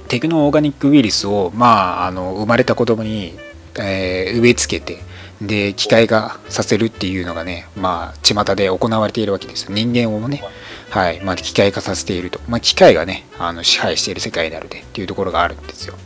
[0.08, 3.34] テクノオーガニックウイルスを、まあ、あの生まれた子供に、
[3.78, 5.02] えー植え付けて
[5.42, 9.74] で機械化させるっていうのがねまあ巷で行われているわけですよ。
[9.74, 10.42] 人間をね
[10.88, 15.96] はいまあ、機械化させていると、まあ、機械がねあの支配している世界であるでっていうところがあるんですよ、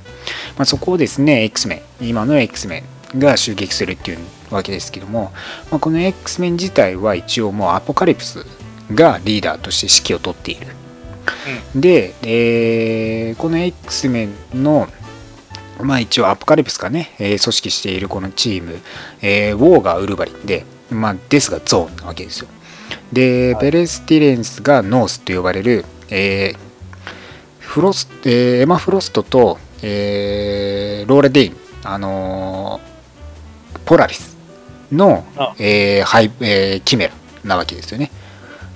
[0.57, 2.09] まあ、そこをですね X メン。
[2.09, 2.97] 今の X メン。
[3.17, 4.19] が襲撃するっていう
[4.51, 5.33] わけですけども、
[5.71, 8.45] まあ、この X メン自体は一応もうアポカリプス
[8.93, 10.67] がリーダーとして指揮を執っている。
[11.75, 14.89] で、えーこの X メンの、
[15.81, 18.79] まあ一応アポカリプスがね、えー組織しているこのチーム、
[19.23, 22.49] えーウォーがウルバリンで、まあですがゾーンなわけですよ。
[23.13, 23.65] で、はい。
[23.65, 26.59] ベレスティレンスがノースと呼ばれる、えー
[27.59, 32.88] フロスえーエマ・フロストと、えーローレ・デイン、あのー
[33.89, 34.36] ポラリス
[34.93, 38.11] のあ、えーハイえーキメラなわけですよね。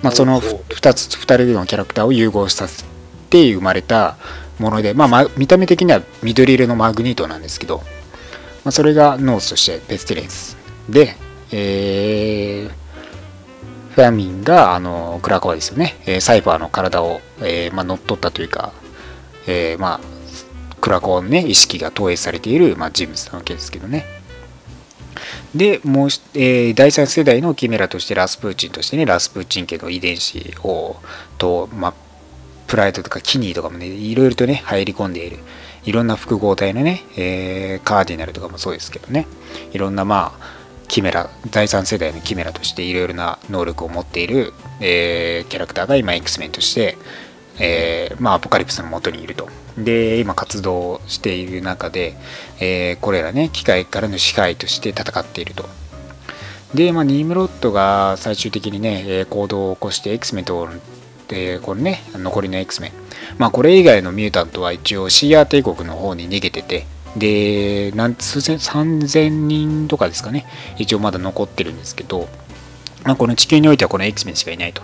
[0.03, 2.85] まあ、そのおう2つ2人のキャラクターを融合させ
[3.29, 4.17] て生まれた
[4.59, 7.79] もので、まあ、ま見た目的には緑色のマグニートなんですけど、
[8.65, 10.57] まあ、それがノースとしてペスティレンス
[10.89, 11.15] で、
[11.53, 12.83] えー
[13.95, 18.73] ファミンがあのクラコアですよね、えーサイファーの体を、えーまあ、乗っ取ったというか、
[19.47, 24.22] えーまあ、クラコアの、ね、意識が投影されている、まあ、人物なわけですけどね。
[25.55, 30.97] で、もう、えー第3世代のキメラとしてラスプーチンとしてね、ラスプーチン家の遺伝子を、
[31.39, 31.95] と、ま、
[32.67, 35.39] プライドとかキニーとかもね、いろいろとね、入り込んでいる。
[35.85, 39.27] いろんな複合体のね、えーカーディナルとかもそうですけどね、
[39.73, 46.97] いろんなまあ、キメラ、第3世代のキメラとしていろいろな能力を持っている、えーキャラクターが今 X メンとして、
[47.65, 49.49] えーまあ、アポカリプスの元にいると。
[49.79, 52.17] で、今活動している中で、
[52.59, 55.65] えーこれらね、機械からの支配として戦っていると。
[56.75, 60.69] で、まあ、ニームロットが最終的にね、行動を起こして X メンと、
[61.29, 62.93] で、これね、残りの X メン。
[63.39, 66.87] まあ、これ以外のミュータントは一応シーア帝国の方に逃げてて、
[67.17, 70.47] で、なん数千、3000人とかですかね、
[70.79, 72.29] 一応まだ残ってるんですけど、
[73.05, 74.83] まあ、この地球においてはこの X メンしかいないと。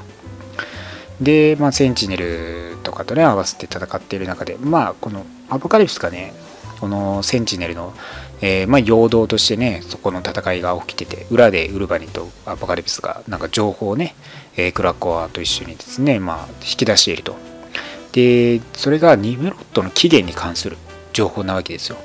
[1.20, 6.32] で、まあ、センチネルとかとね、合わせて戦っている中で、まあ、このアポカリプスがね、
[6.80, 7.92] このセンチネルの、
[8.40, 14.14] えーまあ、陽動としてね、そこの戦いが起きてて、裏でウルバリンとアポカリプスがなんか情報をね、
[14.56, 17.36] えークラコアと一緒にですね、まあ、引き出していると。
[18.12, 20.76] で、それがニムロットの起源に関する
[21.12, 21.96] 情報なわけですよ。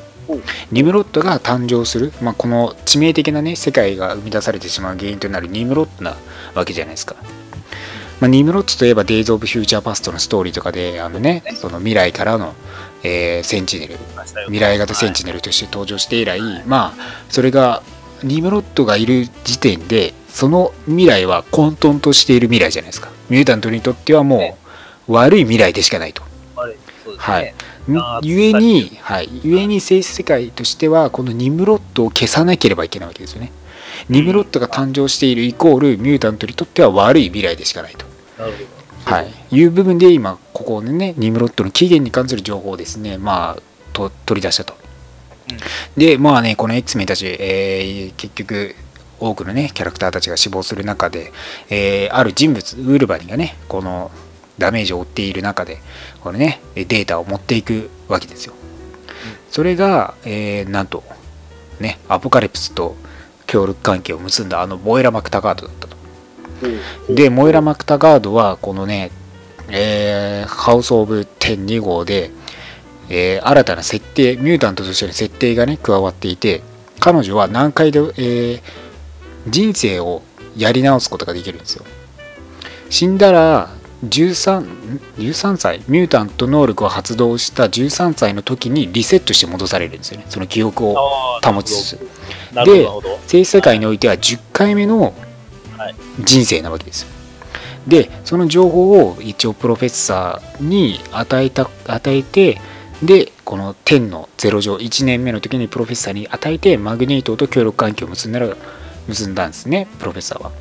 [0.71, 6.15] ニムロットが誕生する、まあ、この致命的なね、世界が生み出されてしまう原因となるニムロットな
[6.55, 7.15] わけじゃないですか。
[8.23, 12.55] まあ、ニムロットといえば、デイズ・オブ・フューチャー・パストのストーリーとかで、あのね、その未来からの、
[13.03, 13.97] えーセンチネル、
[14.45, 17.83] 未来型センチネルとして登場して以来、まあ、それが、
[18.23, 23.09] ニムロットがいる時点で、その未来は混沌としている未来じゃないですか。
[23.29, 24.57] ミュータントにとってはも
[25.09, 26.23] う、悪い未来でしかないと。
[27.17, 27.53] はい。
[28.21, 33.51] ゆえに、はい、ゆえに性質世界としては、このニムロットを消さなければいけないわけですよね。
[34.07, 38.12] ニムロットが誕生しているイコール、ミュータントにとっては悪い未来でしかないと。
[38.37, 38.83] なるほど。
[39.05, 43.61] はい、いう部分で今、ここでね、ニムロットの起源に関する情報をですね、まあ、
[43.91, 44.75] と取り出したと。
[45.97, 48.75] で、まあね、この X メンたち、えー結局、
[49.19, 51.31] 多くのね、キャラクターたちが死亡する中で、
[51.69, 54.09] えーある人物、ウルバリンがね、この
[54.57, 55.79] ダメージを負っている中で、
[56.21, 58.53] これね、データを持っていくわけですよ。
[59.51, 61.03] それが、えーなんと、
[61.79, 62.95] ね、アポカリプスと
[63.47, 65.92] 協力関係を結んだあのモエラ・マクタガードだったと。
[67.09, 69.11] で、モエラ・マクタガードは、このね、
[69.69, 72.31] えーハウス・オブ10 2号で、
[73.09, 76.61] えー新たな設定、ミュータントとしての設定がね、加わっていて、
[76.99, 78.61] 彼女は何回で、えー
[79.47, 80.21] 人生を
[80.55, 81.83] やり直すことができるんですよ。
[82.89, 83.69] 死んだら、
[84.07, 90.95] 13, 13歳ミュータント能力を発動した13歳の時にリセットして戻されるんですよねその記憶を
[91.41, 91.99] 保ちつつ
[92.65, 92.87] で。
[93.27, 95.13] 性世界においては10回目のはい
[96.19, 97.09] 人生なわけですよ。
[97.87, 102.61] でその情報を一応プロフェッサーに与えた与えて
[103.01, 108.55] でこの天の0乗1年目の時にプロフェッサーに与えてマグニートと協力関係を結んだら
[109.07, 110.51] 結んだんですねプロフェッサーは。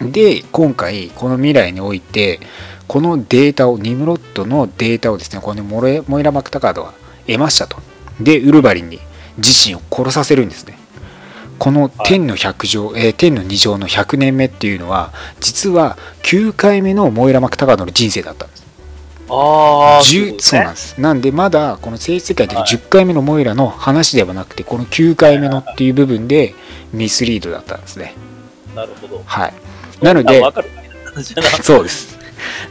[0.00, 2.40] で今回この未来において
[2.86, 6.94] このデータをニムロットのデータをですねこのモレモイラ・マクタカードは
[7.26, 7.78] 得ましたと。
[8.20, 9.00] でウルヴァリンに
[9.36, 10.78] 自身を殺させるんですね。
[11.58, 18.46] この天の100乗、えー天の2乗の100年目っていうのは実は9回目のモイラ・マクタカードの人生だった。
[18.46, 18.66] んです
[19.28, 21.00] ああ、10そうなんでです。
[21.00, 22.64] なんでまだこの聖世界ではい。
[22.64, 26.54] 10回目のモイラの話ではなくてこの9回目のっていう部分で
[26.92, 28.14] ミスリードだったんですね。
[28.72, 28.76] す。
[28.76, 29.22] なるほど。
[29.24, 29.54] はい。
[30.02, 30.42] なので
[31.62, 32.16] そうです。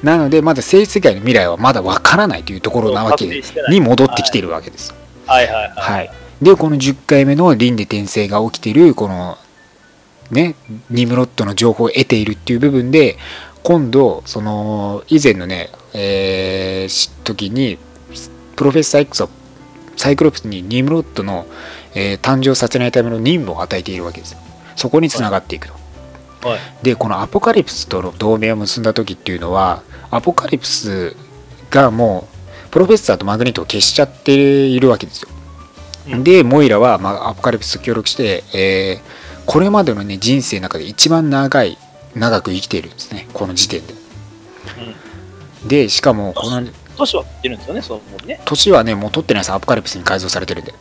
[0.04, 3.26] なのでまだ聖世界の未来はまだわからないというところなわけ
[3.70, 4.94] に戻ってきているわけです。
[5.26, 5.48] はい。
[5.48, 5.54] はい。
[5.54, 5.72] はい。
[5.76, 6.12] はい、
[6.42, 9.38] でこの10回目の輪廻転生が起きているこの
[10.32, 10.56] ね
[10.90, 13.18] ニムロットの情報を得ているっていう部分で
[13.64, 17.80] 今度その以前のね、えーし時に
[18.56, 19.30] プロフェッサー X は
[19.98, 21.48] サイクロプスにニムロットの、
[21.96, 24.40] えー誕生させないための任務を与えているわけですよ。
[24.76, 25.70] そこにつながっていく
[26.42, 26.60] と、はい。
[26.84, 29.82] でこのアポカリプスとの同盟を結んだ時っていうのは
[30.12, 31.16] アポカリプス
[31.72, 32.28] がも
[32.68, 35.30] うプロフェッサーとマグニートを消しちゃっているわけですよ。
[35.32, 35.35] うん
[36.24, 41.78] でモイラは、まあ、アポカリプスと協力して、えーこれまでの、ね、人生の中で一番長い
[42.16, 43.28] 長く生きているんですね。
[43.34, 43.94] この時点で。
[45.68, 48.42] でしかもこの年は出るんですよね、そのもうね。
[48.46, 49.52] 年はねもう取ってないです。
[49.52, 50.74] アポカリプスに改造されてるんで。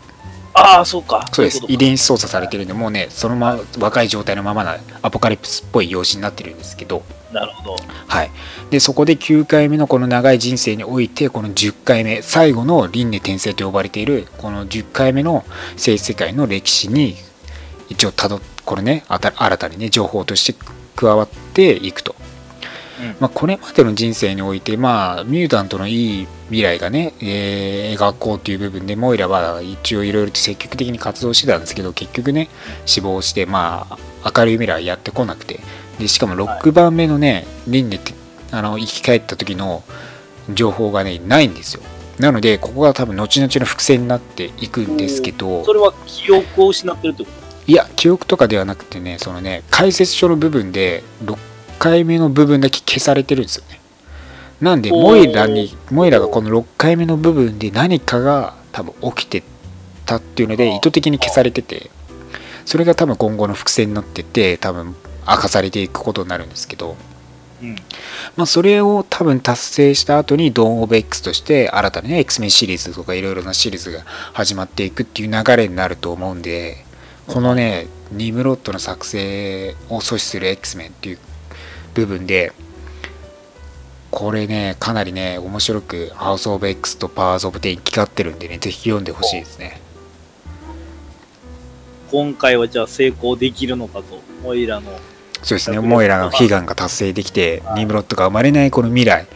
[0.55, 1.29] ああ、そうか。
[1.33, 1.61] そうです。
[1.69, 7.03] 遺伝子操作されてるんでもうねそのまま若い状態のままなアポカリプスっぽい容姿になってるんですけど。
[7.33, 7.77] なるほど。
[8.07, 8.31] はい、
[8.75, 15.45] でそこで9回目のこの長い人生においてこの10回目最後の輪廻転生と呼ばれているこの10回目の
[15.77, 17.15] 聖世界の歴史に
[17.89, 20.59] 一応たどこれね新たにね情報として
[20.97, 22.17] 加わっていくと、
[23.01, 23.07] うん。
[23.21, 32.49] まあ、これまでの人生においてまあミュータントのいい未来がね、えー描こうという部分でモイラは一応いろいろと積極的に活動してたんですけど結局ね
[32.87, 33.87] 死亡してま
[34.25, 35.61] あ明るい未来やってこなくて。
[36.01, 38.24] でしかも6番目のね輪廻って
[38.57, 39.83] あの生き返った時の
[40.53, 41.83] 情報がねないんですよ。
[42.19, 47.31] なのでここが多分後々の伏線になっていくんですけどそれは記憶を失ってるってこ
[47.67, 51.37] いや記憶とかではなくてねそのね解説書の部分で6
[51.79, 53.81] 回目の部分だけ消されてるんですよね。
[54.61, 59.43] なんでモイラにモイラがこの6回目の部分で何かが多分起きて
[60.07, 61.91] たっていうので意図的に消されてて
[62.65, 64.95] それが多分今後の伏線になってて多分
[65.27, 66.97] 明かされていくことになるんですけどと
[67.65, 67.77] うん。
[68.37, 74.03] まあ、それを多分達成した後にドーン・オブ X として新たなね X メンシリーズとかいろいろなシリーズが
[74.33, 76.85] 始まっていくっていう流れになると思うんで
[77.27, 81.19] このねニムロットの作成を阻止する X メンっていう
[81.95, 82.53] 部分で
[84.11, 89.81] これねかなりね面白くハウス・オブ X とパワーズ・オブ・テン行き交ってるんでねぜひ読んでほしいですね
[92.11, 94.93] 今回はじゃあ成功できるのかと、モイラの。
[95.45, 99.29] そうですねモイラの悲願が達成できてニムロットが生まれないこの未来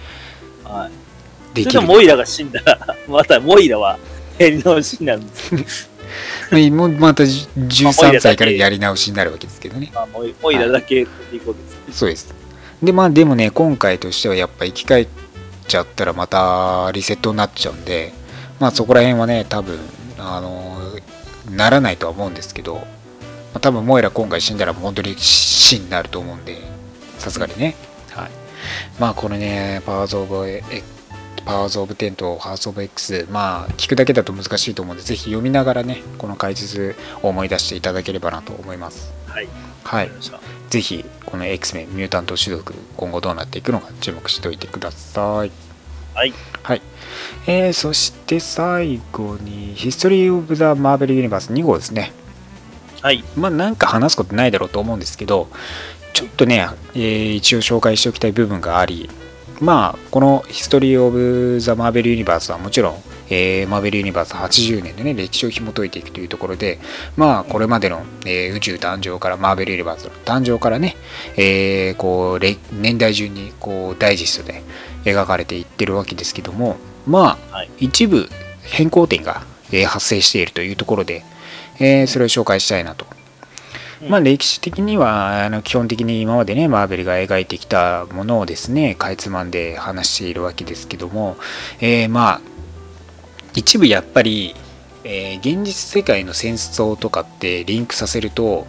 [0.69, 0.91] は
[1.55, 1.55] い。
[1.55, 3.99] できるモイラが死んだら、 またモイラは
[4.39, 5.91] やり直しになるんです。
[6.71, 10.07] もうまた13歳からやり直しになるわけですけどねまあ、
[10.43, 11.41] モイラだけってい。
[11.93, 12.35] そうです。
[12.83, 15.09] で、まあでもね、今回としてはやっぱ生き返っ
[15.67, 18.13] ちゃったらまたリセットになっちゃうんで、
[18.61, 19.79] まあそこら辺はね、多分、
[20.19, 20.79] あの
[21.51, 22.87] ならないとは思うんですけど、
[23.53, 26.59] まあ、多分モエラ今回死んだら本当に死になると思うんで、
[27.19, 27.75] さすがにね。
[28.11, 28.31] はい。
[28.99, 30.63] まあこれね、パワーズ・オブ・エ
[31.49, 39.15] パワーズ・オブ・テンとハウス・オブ・ X、まあ聞くだけだと難しいと思うんで、ぜひ読みながらね、この解説を思い出していただければなと思います。
[39.27, 39.49] はい。
[39.83, 40.11] はい。
[40.69, 45.51] ぜひこの X メンミュータント種族今後どうなっていくのか注目しておいてください。
[46.15, 46.35] はい。
[46.63, 46.83] はい。
[47.47, 52.13] えー、そして最後にヒストリー・オブ・ザ・マーベル・ユニバース2号ですね。
[53.03, 53.25] はい。
[53.37, 55.49] まあなんか話すことないだろうと思うんですけど、
[56.13, 59.09] ちょっとね、えー一応紹介しておきたい部分があり、
[59.61, 66.81] まあこのヒストリー・オブ・ザ・マーベル・ユニバースはもちろん、えーマーベル・ユニバース80年のね歴史を紐解いていくというところで、
[67.17, 70.97] まあこれまでの、えー宇宙誕生からマーベル・ユニバースの誕生からね、
[71.37, 74.63] えーこうれ年代順にこうダイジェストで
[75.05, 76.77] 描かれていってるわけですけども、
[77.07, 78.29] まあ、はい一部
[78.63, 81.23] 変更点が、えー発生しているというところで、
[81.81, 83.07] えーそれを紹介したいなと。
[84.01, 91.37] うんまあ、歴史的にはあの基本的に今までねマーベルが描いてきたものをですねかいつまんで話しているわけですけども、
[91.81, 92.41] えーまあ
[93.55, 94.55] 一部やっぱり、
[95.03, 98.67] えー現実世界の戦争とかってリンクさせると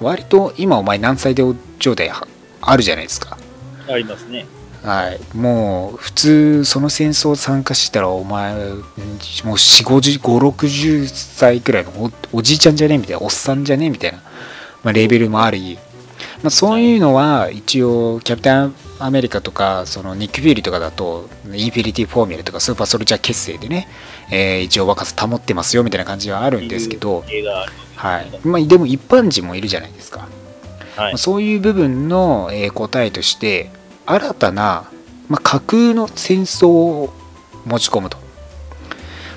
[0.00, 1.42] 割と今お前何歳って
[1.78, 2.26] 状態は
[2.60, 3.38] あるじゃないですか。
[3.88, 4.44] ありますね。
[4.82, 8.84] はい、もう普通その戦争参加したらお前うんもう
[9.56, 14.18] 4 5 5 60歳くらいのおおじいちゃんじゃねえみたいなおっさんじゃねえみたいな、
[14.84, 15.78] まあ、レベルもあり、
[16.42, 23.88] まあ、そういうのは一応キャプテンアメリカとかそのニック・フューリーとかだとインフィニティ・フォーミュラとかスーパーソルジャー血清でね、
[24.30, 27.24] えー一応若さ保ってますよみたいな感じはあるんですけど、
[27.96, 30.20] はいまあ、でも一般人もいるじゃないですか。
[30.20, 31.18] はいまあ。
[31.18, 33.70] そういう部分の、えー答えとして
[34.10, 34.90] 新たな、
[35.28, 37.12] まあ、架空の戦争を
[37.66, 38.16] 持ち込むと、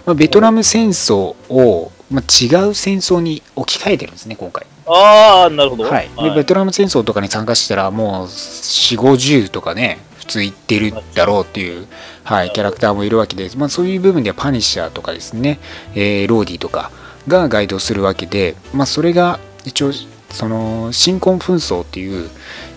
[0.06, 5.84] まあ、ベトナム戦争を、まあ、違う戦争に置き換えてるんですね今回、ああ、なるほど。
[5.84, 6.10] はい。
[6.24, 11.88] でベトナム戦争とかに参加したらもう4 5 0とかね普通言ってるだろうっていう、
[12.24, 15.60] はい、キャラクターもいるわけで、まあ、そういう部分ではパニッシャーとかですね、
[15.96, 16.92] えーローディとか
[17.28, 19.92] がガイドするわけで、まあ、それが一応
[20.30, 22.30] その新婚紛争っていう、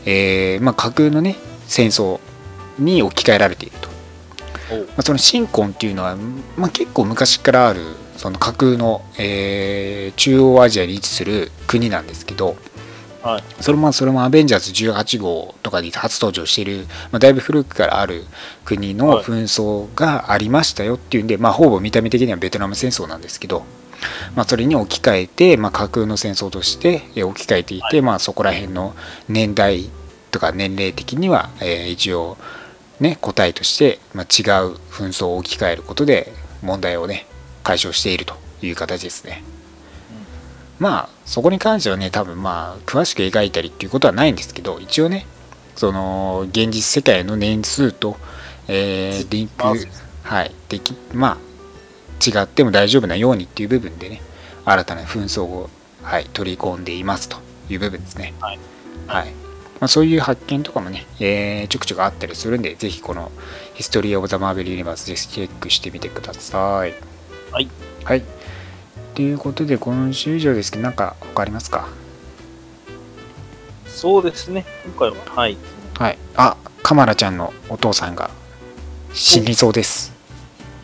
[0.07, 1.36] えーまあ、架空のね
[1.74, 2.20] 戦争
[2.78, 6.16] に置き換えられていると、まあ、その新婚っていうのは、
[6.56, 7.80] まあ、結構昔からある
[8.16, 12.56] その架空の、えー中央アジアに位置する国なんですけど、
[13.22, 13.42] はい。
[13.60, 18.24] それもそれもアベンジャーズ18号とかに初登場している、まあ、だいぶ古くからある
[18.64, 19.24] 国のはい。
[19.24, 23.64] 紛争がありましたよっていうんで、まあ、ほぼ見た目的にはベトナム戦争なんですけど、
[24.36, 28.02] まあ、それに置き換えて、まあ、架空の戦争としてえー置き換えていて、はい。
[28.02, 28.94] まあ、そこら辺の
[29.28, 29.90] 年代
[30.35, 32.37] とか年齢的には、えー一応、
[32.99, 37.26] ね、答えとして、まあ、違う紛争を置き換えることで問題をね
[37.62, 39.45] 解消しているという形ですね。
[40.80, 45.24] まあそこに関してはね多分まあ詳しく描いたりっていうことはないんですけど一応ね
[45.76, 48.16] その現実世界の年数と、
[48.66, 49.64] えーリンク
[50.24, 54.20] はいできまあ違っても大丈夫なようにっていう部分でね
[54.64, 55.70] 新たな紛争を、
[56.03, 57.37] はい、取り込んでいますと
[57.68, 58.35] いう部分ですね。
[58.41, 58.59] はい。
[59.07, 59.43] はい
[59.85, 63.30] まあ、そういう発見とかもね、えーちょくちょくあったりするんでぜひこの
[63.74, 66.95] ヒストリー・オブ・ザ・マーベル・ユニバースぜひチェックしてみてください
[67.51, 67.68] はい。
[68.03, 68.22] はい。
[69.14, 71.87] ということで、今週以上ですけど、なんか他ありますか？
[73.87, 74.64] そうですね。
[74.87, 75.59] 今回は、はい。
[75.99, 76.18] はい。
[76.35, 78.30] あ、カマラちゃんのお父さんが
[79.12, 80.14] 死にそうです。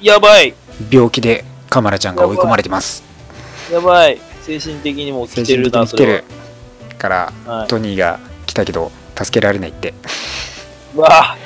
[0.03, 0.53] やばい
[0.91, 3.03] 病気でカマラちゃんが追い込まれてます。
[3.73, 6.25] やばい精神的にも精来てるな、それる
[6.99, 7.57] から、は。
[7.61, 7.69] はい。
[7.69, 8.21] トニーが
[8.51, 9.95] 来たけど、助けられないって。
[10.95, 11.37] うわ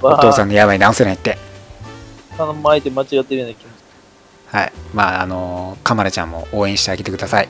[0.00, 1.36] おわ父さんの病治せないって。
[2.36, 3.74] 頼まれて間違ってるような気持ち。
[4.46, 4.72] はい。
[4.94, 7.48] まあ、あのカマラちゃんも応援してあげてください。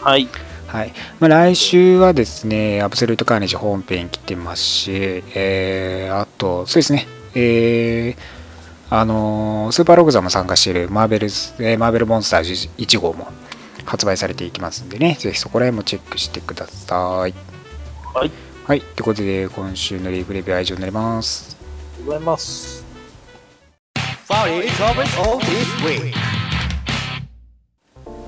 [0.00, 0.28] はい。
[0.66, 8.16] はいまあ、来週はですね、アブソルートカーネージ本編来てますし、えーあと、そうですね、えー
[8.88, 13.28] あのースーパーログザも参加しているマーベルズ、えーマーベルモンスター1号も
[13.84, 17.51] 発売されていきますんでね、ぜひそこら辺もチェックしてください。
[18.14, 18.30] はい。
[18.66, 21.56] はい、ということで、今週のリーフレビューは以上になります。
[21.60, 22.84] ありがとうございます。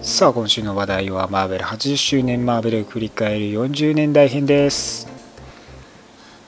[0.01, 5.07] さあ、今週の話題はマーベル80周年マーベル振り返る40年代編です。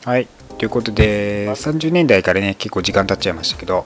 [0.07, 3.85] はい、ということで、30年代からね、結構時間経っちゃいましたけど、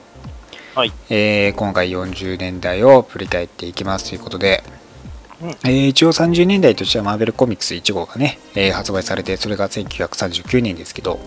[0.75, 0.93] はい。
[1.09, 4.63] えー今回40年代を振り返っていきますということで、
[5.41, 5.49] うん。
[5.49, 11.19] えー一応30年代としてはマーベルコミックス1号がね、えー発売されてそれが1939年ですけど、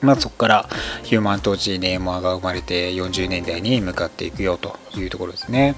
[0.00, 0.68] まあそこから
[1.02, 5.74] ヒューマントーチネーマーが生まれて40年代に向かっていくよというところですね。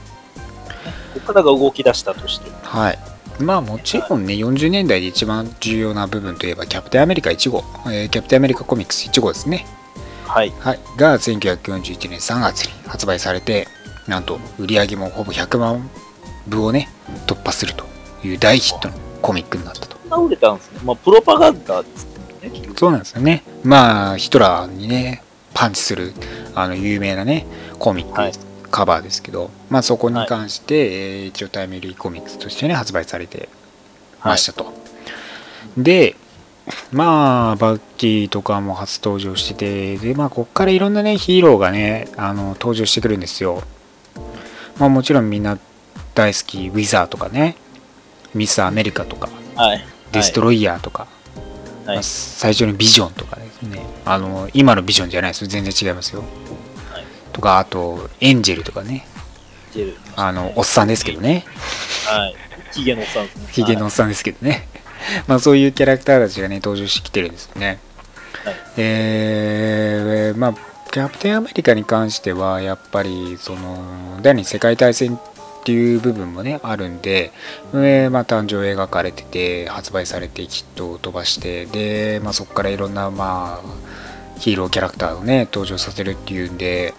[1.14, 2.50] ここからが動き出したとして。
[2.62, 2.98] はい。
[3.40, 9.66] まあもちろんね40年代で一番重要な部分といえばキャプテンアメリカ1号、えーキャプテンアメリカコミックス1号ですね。
[10.26, 10.52] はい。
[10.60, 13.66] はい、が1941年3月に発売されて
[14.06, 15.90] なんと売り上げもほぼ100万
[16.48, 16.88] 部をね
[17.26, 17.84] 突破すると
[18.24, 19.96] いう大ヒットのコミックになったと。
[20.02, 20.80] そんな売れたんですね。
[20.84, 22.06] まあ、プロパガンダです
[22.42, 22.50] ね。
[22.50, 23.42] 結局そうなんですよね。
[23.64, 25.22] まあヒトラーにね
[25.54, 26.12] パンチする
[26.54, 27.46] あの有名なね
[27.78, 28.32] コミック、はい。
[28.70, 33.50] カバーですけどまあそこに関して、えー一応タイムリーコミックスとしてね発売されて
[34.24, 34.72] ましたと、
[35.76, 36.16] で
[36.90, 43.62] まあバッキーとかも初登場しててでまあこっからいろんなねヒーローがねあの登場してくるんですよ。
[44.78, 45.58] まあもちろんみんな
[46.14, 47.56] 大好きウィザーとかね
[48.34, 49.84] ミス・アメリカとかはい。
[50.12, 51.12] デストロイヤーとか、はい
[51.86, 59.06] まあ最初のビジョンとかですねあの今のビジョンじゃないですよ全然違いますよ、はいとかあとエンジェルとかね。
[60.16, 61.46] あのおっさんですけどね
[62.06, 62.34] はい。
[62.72, 63.46] ヒゲのおっさんですね。
[63.52, 64.68] ヒゲのおっさんですけどね。
[65.26, 67.78] まあそういうキャラクターたちがね、登場してきてるんですよね。
[68.44, 70.54] はいえーまあ、
[70.90, 75.18] キャプテンアメリカに関しては、やっぱり、その、第二次世界大戦
[75.62, 77.30] っていう部分もね、あるんで、
[77.72, 86.94] えーまあ、誕生描かれてて、発売されて、ヒットを飛ばして、で、まあ、そこからいろんな、まあ、ヒーローキャラクターをね、登場させるっていうんで、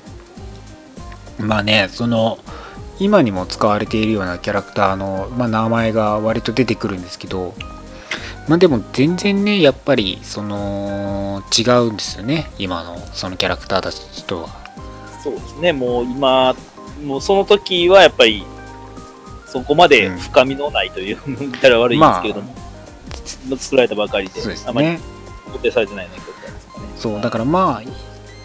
[1.39, 2.39] まあね、その、
[2.99, 7.53] 今にも使われているようなキャラクターの、まあ、名前が割と出てくるんですけど、
[8.47, 12.49] まあでも全然ね、やっぱり、その、違うんですよね。
[12.59, 14.49] 今の、そのキャラクターたちとは。
[15.23, 16.55] そうですね、もう今、
[17.03, 18.45] もうその時はやっぱり、
[19.53, 22.55] そこまで深みのないという、言ったら悪いんですけれども、
[23.55, 24.99] 作られたばかりで、ですあまりね。
[25.45, 26.87] 固定されてないような曲なんですかね。
[26.97, 27.89] そう、だからまあ、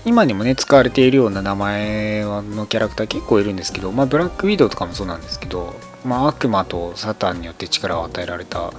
[0.04, 8.70] 今にもね、使われているような名前のキャラクター結構いるんですけど、まあ、ブラックウィドウとかもそうなんですけど、まあ、悪魔とサタンによって力を与えられた、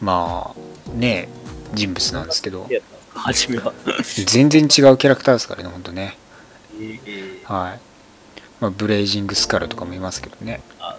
[0.00, 1.28] まあ、ね、
[1.74, 2.68] 人物なんですけど、
[3.14, 3.72] 初めは。
[4.26, 6.18] 全然違うキャラクターですからね、ほんとね。
[6.74, 7.80] えーはい。
[8.60, 10.60] まあ、ブレイジングスカルとかもいますけどね。
[10.80, 10.96] あ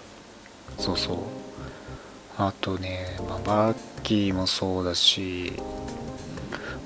[0.78, 1.16] そうそう。
[2.36, 5.52] あとね、まあ、バッキーもそうだし、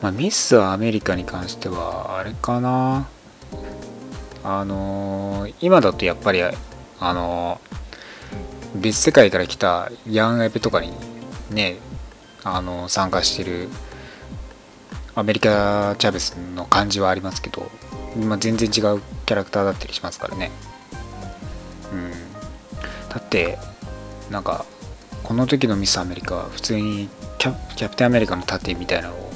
[0.03, 3.09] まあ、ミス・アメリカに関しては、あれかな。
[4.45, 6.53] あのー今だとやっぱり、あ
[7.01, 7.79] のー
[8.81, 10.93] 別世界から来たヤンエペとかに
[11.51, 11.79] ね、
[12.45, 13.69] あのー参加してる
[15.15, 17.69] アメリカ・チャベスの感じはありますけど、
[18.17, 20.53] まあ、全然違うキャラクターだったりしますからね。
[21.93, 22.11] うん。
[23.09, 23.59] だって、
[24.31, 24.65] なんか、
[25.23, 27.09] この時のミス・アメリカは普通に
[27.39, 29.31] キャキャプテンアメリカの盾みたいなのを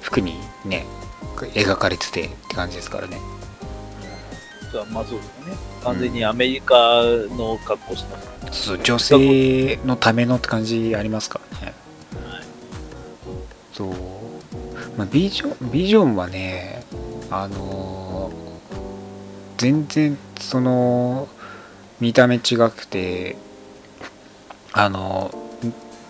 [0.00, 0.86] 服にね、
[1.36, 3.18] 描かれててって感じですからね。
[4.90, 5.56] まあそうですよね。
[5.82, 8.64] 完全にアメリカの格好してます。
[8.64, 11.74] そう女性のためのって感じありますからね。
[12.24, 12.44] はい
[13.72, 13.88] そう。
[14.96, 16.82] まあ、ビジョン、ビジョンはね、
[17.30, 18.48] あのー
[19.58, 21.28] 全然、その、
[22.00, 23.36] 見た目違くて、
[24.72, 25.48] あのー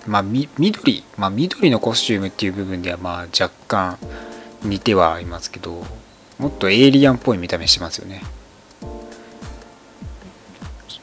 [0.08, 3.98] まあ、み緑、まあ、緑のコスチュームっていう部分では、まあ、若干
[4.62, 5.84] 似てはいますけど、
[6.38, 8.22] もっとエイリアンっぽい見た目してますよね。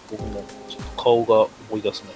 [0.09, 2.09] 僕もちょっと顔が思い出すね。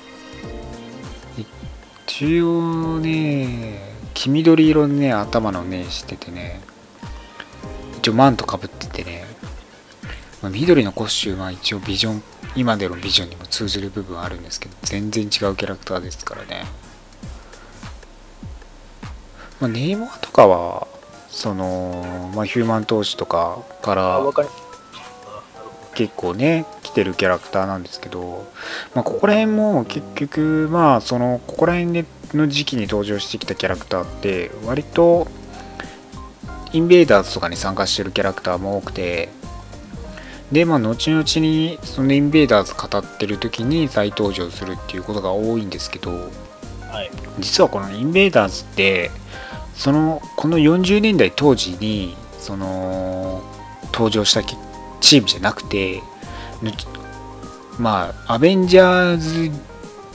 [2.08, 3.80] 一応ね、
[4.16, 6.60] 黄緑色のね、頭のね、しててね、
[8.00, 9.26] 一応マントかぶっててね、
[10.42, 12.24] まあ、緑のコスチュームは一応ビジョン、
[12.56, 16.66] 今でのビジョンにも通じる部分あるんですけど、全然違うキャラクターですからね。
[19.60, 20.88] まあ、ネイモアとかは、
[21.30, 24.20] その、まあ、ヒューマン投資とかかあ、ら
[25.94, 28.48] 結構ね来てるキャラクターなんですけど、
[28.96, 35.28] まあ、ここら辺も結局まあそのここら辺での時期に登場してきたキャラクターって割と
[36.72, 39.30] インベーダーズとかに参加してるキャラクターも多くて
[40.52, 47.12] でまあ後々にそのインベーダーズ語ってる時に再登場するっていうことが多いんですけどはい。
[47.40, 49.12] 実はこのインベーダーズって
[49.76, 53.44] そのこの40年代当時にその
[53.94, 54.44] 登場した
[55.02, 56.02] チームじゃなくて
[56.62, 56.72] ぬ
[57.78, 59.52] まあアベンジャーズ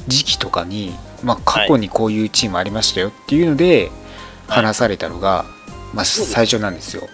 [0.09, 4.05] 時期とかに、まあ、過去にこういうチームありましたよっていうのではい
[4.47, 5.47] 話されたのが、
[5.95, 7.09] まあ、そうです最初なんですよ。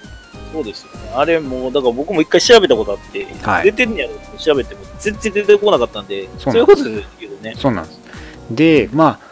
[0.53, 1.13] そうですよね。
[1.15, 7.55] あれもう、だから僕も一回調べたことあって、はい出てんねやろって調べても全然出てこなかったんで、そういうことですけどね。
[7.57, 8.01] そうなんです。
[8.51, 9.31] で、まあ、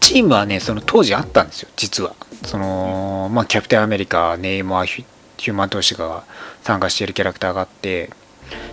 [0.00, 2.14] チームはね、その当時あったんですよ、実は。
[2.44, 6.24] その、まあ、キャプテンアメリカ、ネイマー、ヒューマン投資が
[6.62, 8.10] 参加しているキャラクターがあって、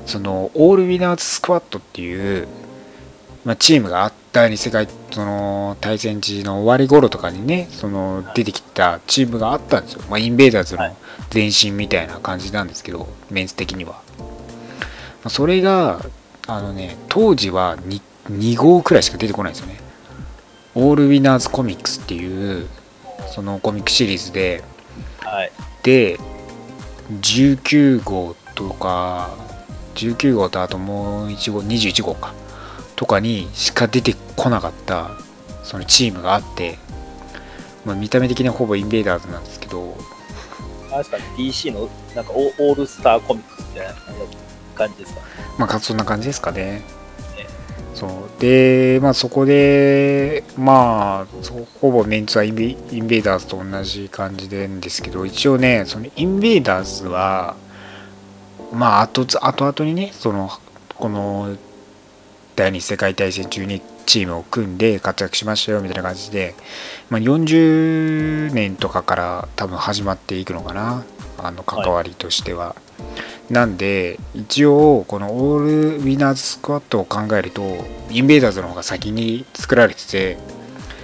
[0.06, 2.48] その、オールウィナーズスクワットっていう、
[3.44, 10.94] まあ、チームがあった第二次世界その対戦時の終わり頃とかにねその出てきたチームがあったんですよ、まあ、インベーダーズの
[11.34, 13.98] 前身みたいな感じなんですけど、メンツ的には、ま
[15.26, 16.02] あ、それが
[16.48, 19.80] あのね当時は 2, 2号くらいしか出てこないんですよね。
[20.76, 22.68] オールウィナーズコミックスっていう
[23.34, 24.66] そのコミックシリーズで
[25.22, 25.52] はい。
[25.84, 26.20] で
[27.22, 29.34] 19号とか
[29.96, 32.34] 19号とあともう1号21号か
[32.96, 35.12] とかにしか出てこなかった
[35.64, 36.78] そのチームがあって、
[37.86, 39.96] まあ、見た目的にはほぼインベーダーズなんですけど
[40.96, 43.94] あれですかね、DC のなんかオオールスターコミックスみたいな
[44.76, 45.22] 感じですか。
[45.58, 46.84] まあそんな感じですかね。
[47.36, 47.48] ね。
[47.94, 48.10] そう。
[48.40, 51.48] でまあそこでまあ
[51.82, 57.58] ほぼメンツはインベインベーダーズと同じ感じでんですけど一応ねそのインベーダーズは
[58.72, 60.50] まあ後々後々にねその
[60.96, 61.58] この
[62.56, 66.56] 第二次世界大戦中にチームを組んで活躍しましたよみたいな感じで、
[67.10, 71.04] まあ、40年とかから多分始まっていくのかな
[71.38, 72.76] あの関わりとしては。
[73.50, 77.62] なんで一応このオールウィナーズスクワットを考えると
[78.10, 80.38] インベーダーズの方が先に作られてて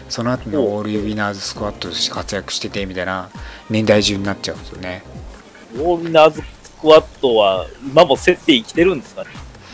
[0.10, 3.30] その後のオールウィナーズスクワットとして活躍しててみたいな
[3.70, 5.04] 年代順になっちゃうんですよね。
[5.78, 9.30] オールナーズスクワットは今も設定生きてるんですかね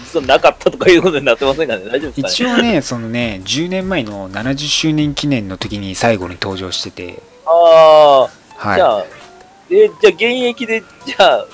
[0.07, 1.85] 実はなかったとかいうことになってませんかね？
[1.85, 2.57] 大丈夫ですかね？
[2.57, 7.21] 一応ね そのね10年前の70周年記念の時に最後に登場してて。
[7.45, 8.27] あ
[8.59, 9.05] あ、じゃはあ、
[9.69, 11.45] え、じゃあ現役で、じゃあ、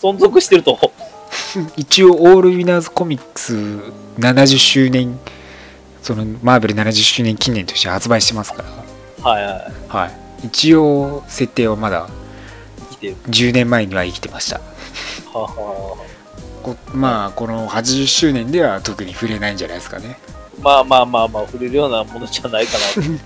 [0.00, 0.78] 存続してると？
[1.76, 3.54] い 一応オールウィナーズコミックス
[4.18, 5.18] 70周年
[6.02, 9.30] そのマーベル70周年記念として発売してますから。
[9.30, 9.72] はいはい。
[9.88, 10.06] は
[10.42, 10.46] い。
[10.46, 12.08] 一応設定はまだ
[12.90, 13.16] 生きてる。
[13.28, 14.60] 10年前には生きてました。
[15.32, 15.96] はは
[16.64, 20.18] こまあこの80周年では特に触れないんじゃないですかね
[20.60, 23.20] まあまあまあまあ、触れるようなものじゃないかなと思い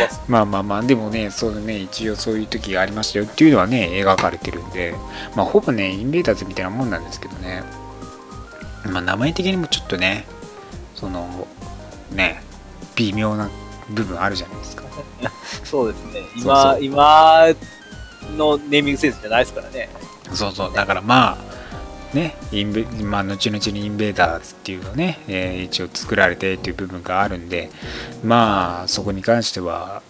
[0.00, 0.20] ます。
[0.28, 4.94] まあまあまあでもねそうね一応そういう時がありましたよっていうのはね描かれてるんで
[5.34, 7.62] まあほぼねインベーダーズみたいなもんなんですけどね
[8.84, 10.26] まあ名前的にもちょっとね
[10.94, 11.46] その
[12.12, 12.42] ね
[12.96, 13.48] 微妙な
[13.90, 14.84] 部分あるじゃないですか
[15.64, 16.22] そうですね。
[16.36, 17.46] 今、今
[18.36, 19.88] のネーミングセンスじゃないですからね。
[20.32, 21.57] そうそうだからまあ
[22.14, 27.70] ねインベまあ後々にインベーダーズっていうのをね、えー一応作られてっていう部分があるんで
[28.24, 30.02] まあそこに関しては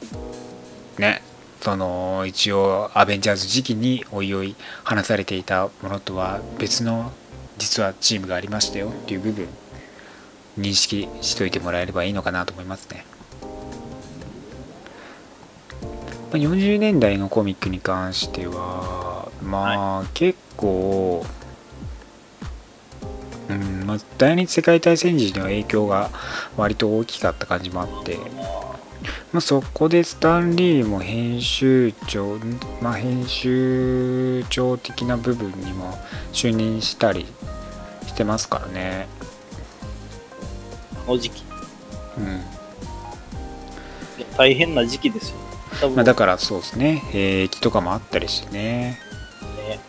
[0.99, 1.22] ね
[1.61, 7.12] その一応アベンジャーズ時期においおい話されていたものとは別の
[7.59, 9.49] 実はチームがありましたよっていう部分
[10.59, 13.05] 認識しといてもらえればいいのかなと思いますね。
[16.30, 18.99] まあ40年代のコミックに関しては
[19.42, 21.24] まあ、結構、
[23.51, 26.11] うんまあ、第二次世界大戦時の影響が
[26.57, 28.18] 割と大きかった感じもあって、
[29.32, 32.38] まあ、そこでスタンリーも編集長、
[32.82, 35.94] まあ、編集長的な部分にも
[36.32, 37.26] 就任したり
[38.07, 39.09] してますからね。
[41.07, 41.44] あの時期。
[42.18, 42.59] うん
[44.38, 45.36] 大変な時期ですよ。
[45.90, 48.99] まあ、だからそうですね、兵役とかもあったりしてね、
[49.68, 49.80] ね、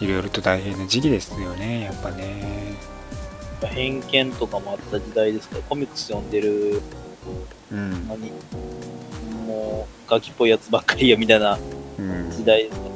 [0.00, 2.76] いろいろと大変な時期ですよね、やっぱね。
[3.66, 6.80] 偏見とかもあった時代ですから、コミックス読んでる、
[7.72, 8.08] うん。
[8.08, 8.30] 何
[9.46, 11.58] もう、ガキっぽいやつばっかりや、みたいな
[11.98, 12.86] うん時代ですか？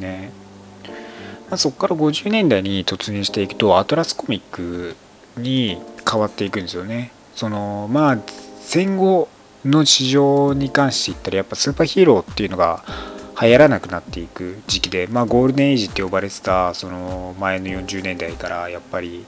[0.00, 0.08] ら。
[0.08, 0.30] ね
[1.50, 4.96] まあ、そこから50年代に突入していくとアトラスコミック
[5.36, 5.78] に
[6.10, 8.18] 変わっていくんですよねそのまあ
[8.60, 9.28] 戦後
[9.64, 12.82] の市場に関して言ったらやっぱスーパーヒーローっていうのが
[13.40, 19.24] 流行らなくなっていく時期で、まあ、ゴールデンエイジって呼ばれてたその前の40年代からやっぱり、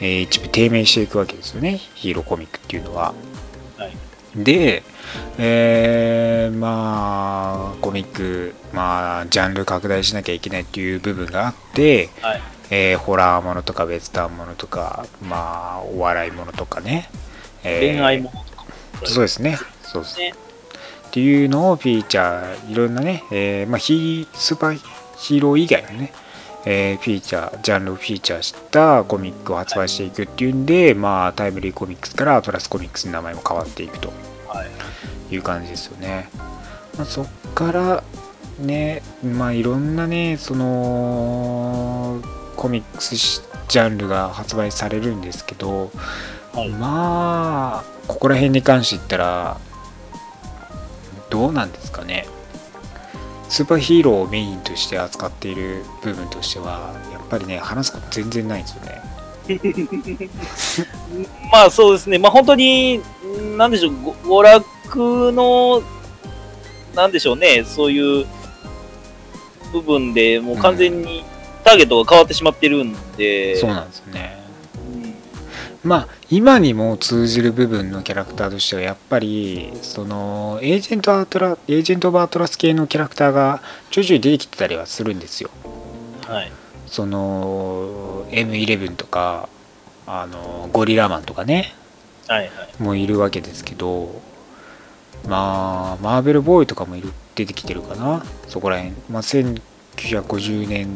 [0.00, 3.14] えー一部低迷していくわけですよねヒーローコミックっていうのは。
[3.76, 3.96] はい
[4.36, 4.84] で、
[5.38, 12.42] えーまあコミック、まあ、ジャンル拡大しなきゃいけないっていう部分があって、はい。
[12.70, 17.10] えーホラーものとかウェスタンものとか、まあ、お笑いものとかね、
[17.64, 19.06] えー恋愛ものとかも。
[19.06, 20.32] そうですねそうですね。
[21.10, 24.80] っていうのをフィーチャーいろんなね、えーまあ、ヒースーパー
[25.16, 26.12] ヒーロー以外のね、
[26.64, 34.12] えーフィーチャージャンルをフィーチャーしたコミックを発売していくっていうんで、まあ、タイムリーコミックスからアトラスコミックスの名前も変わっていくと
[34.46, 35.34] はい。
[35.34, 36.28] いう感じですよね。
[36.96, 38.04] まあ、そっから
[38.60, 42.20] ね、まあいろんなね、その
[42.56, 45.90] コミックスジャンルが発売されるんですけど、
[46.52, 46.68] はい。
[46.68, 49.56] まあここら辺に関して言ったら
[51.30, 52.26] どうなんですかね。
[53.48, 59.00] スーパーヒーローをメインとして扱っている部分としては、やっぱりね、話すこと全然ないんですよね。
[61.52, 62.18] まあそうですね。
[62.18, 63.00] まあ本当に、
[63.56, 63.94] なんでしょう、
[64.28, 65.82] ご娯楽の、
[66.94, 68.26] なんでしょうね、そういう
[69.72, 71.24] 部分でもう完全に
[71.64, 74.39] ターゲットが変わってしまってるんで、そうなんですよね。
[75.84, 85.50] うんまあ今にも通じる部分のキャラクターとしてはやっぱりそのエージェントアトラエージェント・オブ・アトラス系のキャラクターがちょいちょい出てきてたりはするんですよ。
[86.26, 86.52] はい。
[86.86, 89.48] その M11 とか
[90.06, 91.72] あのゴリラマンとかね。
[92.28, 92.82] はいはい。
[92.82, 94.20] もいるわけですけど
[95.26, 98.24] まあマーベルボーイとかもいる出てきてるかな。
[98.48, 98.94] そこら辺。
[99.08, 100.88] まあ1950年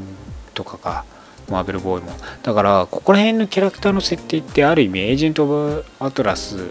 [0.53, 1.05] とかか
[1.49, 2.13] マーベルボーイも。
[2.43, 6.71] だからここら辺のキャラクターの設定ってある意味エージェント・オブ・アトラス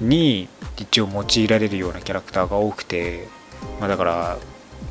[0.00, 3.26] に一応用いられるようなキャラクターが多くて
[3.80, 4.38] まあだから、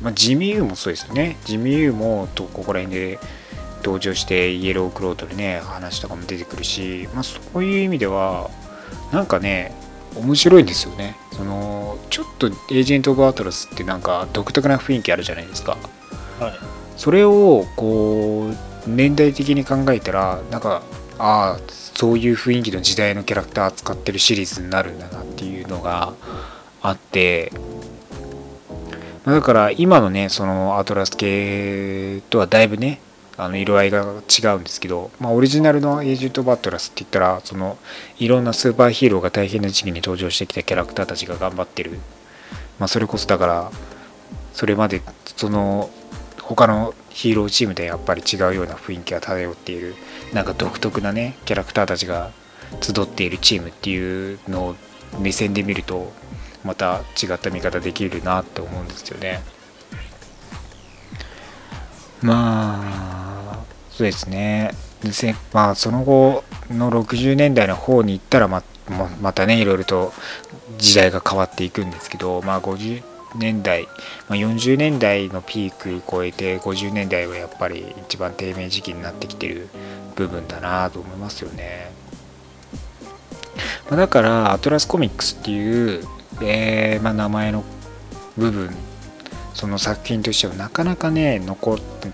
[0.02, 1.36] まあ、ジミー・ユーもそうですよね。
[1.44, 3.18] ジミー・ユーもとここら辺で
[3.82, 8.50] 登場してイエロークロードでね話とかも出てくるし、まあ、そういう意味では
[9.12, 9.72] なんかね
[10.16, 11.16] 面白いんですよね。
[11.32, 15.76] そのちょっとエージェント・オブ・アトラスってなんか独特な雰囲気あるじゃないですか。
[16.40, 16.52] はい。
[16.96, 20.82] それをこう年代的に考えたらなんか
[21.18, 26.14] ああそういう雰囲気の時代のキャラクター扱ってるシリーズになるんだなっていうのが
[26.80, 27.52] あって
[29.24, 33.00] まだから今のねそのアトラス系とはだいぶね
[33.36, 37.78] あの色合いが違うんですけど、まあ、オリジナルのエージェント・バトラスって言ったらその
[38.18, 41.98] いろんなスーパーヒーローが大変な時期に登場してきたキャラクターたちが頑張ってる、
[42.80, 43.70] まあ、それこそだから
[44.52, 45.02] それまで
[45.36, 45.88] その
[46.42, 49.96] 他のヒーローチームでやっぱり違うような雰囲気が漂っている
[50.32, 52.30] なんか独特なねキャラクターたちが
[52.80, 54.76] 集っているチームっていうのを
[55.18, 56.12] 目線で見ると
[56.62, 59.40] また違った見方できるなって思うんですよね。
[62.22, 64.70] まあそうですね。
[65.52, 70.12] まあその後の60年代の方に行ったらまままたねいろいろと
[70.76, 73.02] 時代が変わっていくんですけどまあ50
[73.38, 73.86] 年代、
[74.28, 79.68] まあ、40年代のピーク超えて50年代はやっぱり一番低迷時期になってきてる
[80.16, 81.90] 部分だなと思いますよね。
[83.88, 86.04] まあだからアトラスコミックスっていう、
[86.42, 87.64] えーまあ、名前の
[88.36, 88.70] 部分
[89.54, 92.10] その作品としてはなかなかね残って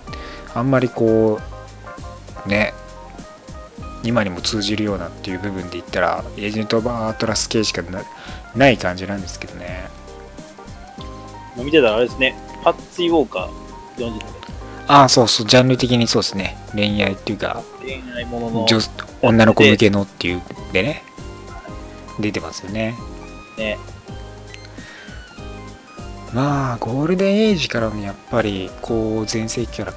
[0.54, 1.40] あんまりこ
[2.46, 2.72] うね
[4.02, 7.82] 今にも通じるようなっていう部分で言ったらエージェント・オブ・アトラス系しか
[8.54, 9.88] ない感じなんですけどね
[11.56, 14.20] 見てたらあれですね、パッツィ・ウォーカー40年
[14.86, 16.58] ああそうそうジャンル的にそうですね。
[16.74, 18.78] 恋愛っていうか代恋愛ものの、女
[19.22, 20.42] 女の子向けのっていう
[20.72, 21.02] でね。
[22.20, 22.94] 出てますよね。
[23.56, 23.78] ね、
[26.32, 29.94] まあゴールデンエイジからのやっぱりこう全盛期から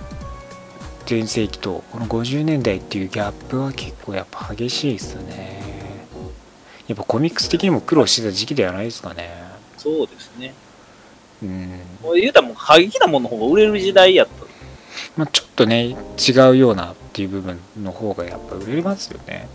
[1.06, 5.62] 全盛期とこの50年代っていうギャップは結構やっぱ激しいですよね。
[6.88, 9.30] やっぱコミックス的にも苦労してた時期ではないですかね。
[9.78, 10.54] そうですね。
[11.44, 14.48] うんもう言うたらもう過激なものの方が売れる時代やった。
[15.16, 19.48] まあちょっとね違うようなっていう部分の方がやっぱ売れますよね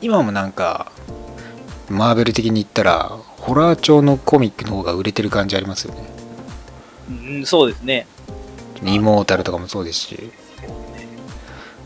[0.00, 0.92] 今もなんか
[1.88, 3.08] マーベル的に言ったら
[3.38, 6.14] ホラー調のコミックの方が売れてる感じありますよね
[7.06, 8.06] うん、そうですね。
[8.82, 10.32] イモータルとかもそうですし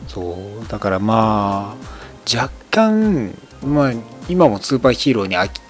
[0.07, 3.35] そうだからまあ若干
[3.65, 3.93] まあ
[4.29, 5.61] 今もスーパーヒーローに飽き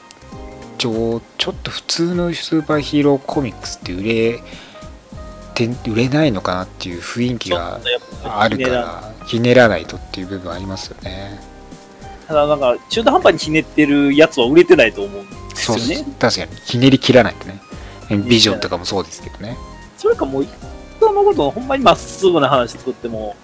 [0.78, 4.40] ちょちょっと普通のスーパーヒーローコミックスって売れ
[5.54, 7.80] て売れないのかなっていう雰囲気が
[8.24, 11.40] あるかららひねらないとっていう部分ありますよね。
[12.28, 16.04] ただなんか中途半端にひねってるやつは売れてないと思うんですそうよね。
[16.18, 16.50] 確かに。
[16.64, 17.60] ひねり切らないとね。
[18.10, 19.56] ビジョンとかもそうですけどね。
[19.96, 20.46] それかもう、
[20.96, 23.36] 人のことをほんまにまっすぐな話作っても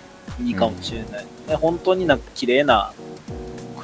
[0.42, 1.26] いいかもしれない。
[1.48, 2.92] ね、本当になんか綺麗な、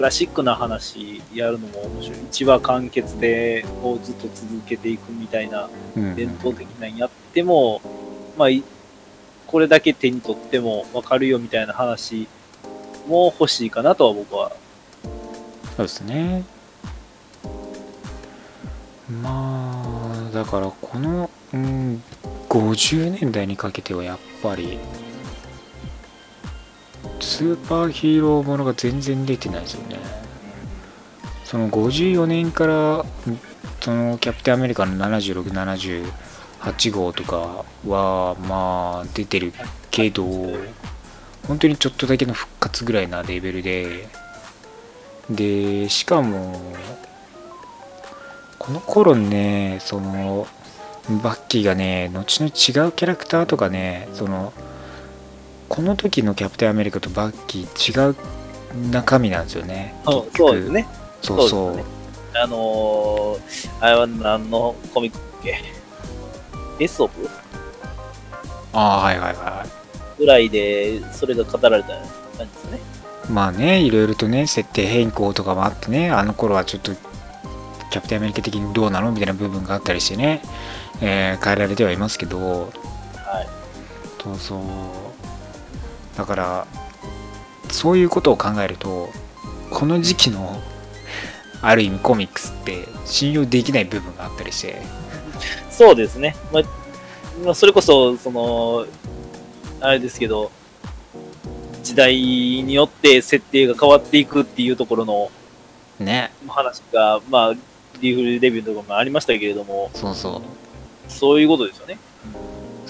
[0.01, 2.19] クラシックな話やるのも面白い。
[2.31, 7.83] 一話完結でこうずっと続けていくみたいなうん伝統的なのやっても、
[8.39, 8.65] まあ、い
[9.47, 12.27] これだけ手に取っても分かるよみたいな話
[13.09, 14.53] も欲しいかなとは僕は。
[15.77, 16.45] そうですね。
[19.23, 22.03] まあ、だからこの、うん、
[22.49, 24.79] 50年代にかけてはやっぱり、
[27.21, 29.99] スーパーヒーローものが全然出てないですよね。
[31.45, 33.05] その54年から、
[33.81, 35.51] そのキャプテンアメリカの76、
[36.63, 39.53] 78号とかは、まあ、出てる
[39.91, 40.25] けど、
[41.49, 44.09] 本当にちょっとだけの復活ぐらいなレベルで、
[45.31, 46.61] でしかも
[48.59, 50.47] この頃ねその
[51.23, 54.53] バッキーがね後々違うキャラクターとかねその
[55.71, 58.16] この時のキャプテンアメリカとバッキー違う
[58.91, 59.95] 中身なんですよね。
[60.05, 60.87] そうですね。
[61.23, 61.77] そうそう。
[61.77, 61.85] ね。
[62.35, 63.41] あのー、
[63.81, 65.62] あれは何のコミックっけ？
[66.81, 67.29] エソブ
[68.73, 70.18] ああはいはいはい。
[70.18, 72.01] ぐらいで、それが語られた感
[72.39, 72.81] じですね。
[73.31, 76.93] まあねいろいろとね設定変更とかもあってねあの頃はちょっと
[77.93, 79.12] キャプテンアメリカ的にどうなの？
[79.12, 80.43] みたいな部分があったりしてね、
[81.01, 82.73] えー変えられてはいますけど。
[83.14, 83.49] はい。
[84.23, 84.61] そうそう
[86.17, 86.67] だから
[87.71, 89.09] そういうことを考えると
[89.71, 90.61] この時期の
[91.63, 94.81] ある意味コミックスって信用できない部分があったりして。
[95.71, 96.35] そうですね。
[96.53, 96.63] まあ、
[97.45, 98.87] まあ、それこそ、その、
[99.81, 100.51] あれですけど、
[101.83, 105.31] 時代によって設定が変わっていくっていうところの
[105.99, 106.33] ね。
[106.49, 107.55] 話が、まあ、
[108.01, 110.43] リーフルデビューとかもありましたけれども、そうそう。
[111.11, 111.99] そういうことですよね。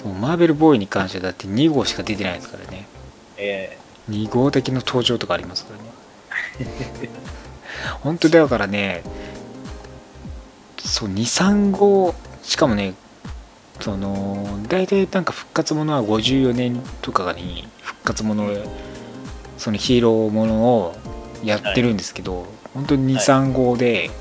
[0.01, 2.80] そうマーベルボーイに関してはだって2号しか出てないですからね
[3.41, 3.77] え
[4.09, 7.09] 2号的の登場とかありますからね。
[8.01, 9.03] 本当だからね
[10.77, 12.13] そう235
[12.43, 12.93] しかもね
[13.79, 18.49] その大体なんか復活ものは54年とかに復活もの
[19.57, 20.95] そのヒーローものを
[21.43, 24.11] やってるんですけど、本当に235で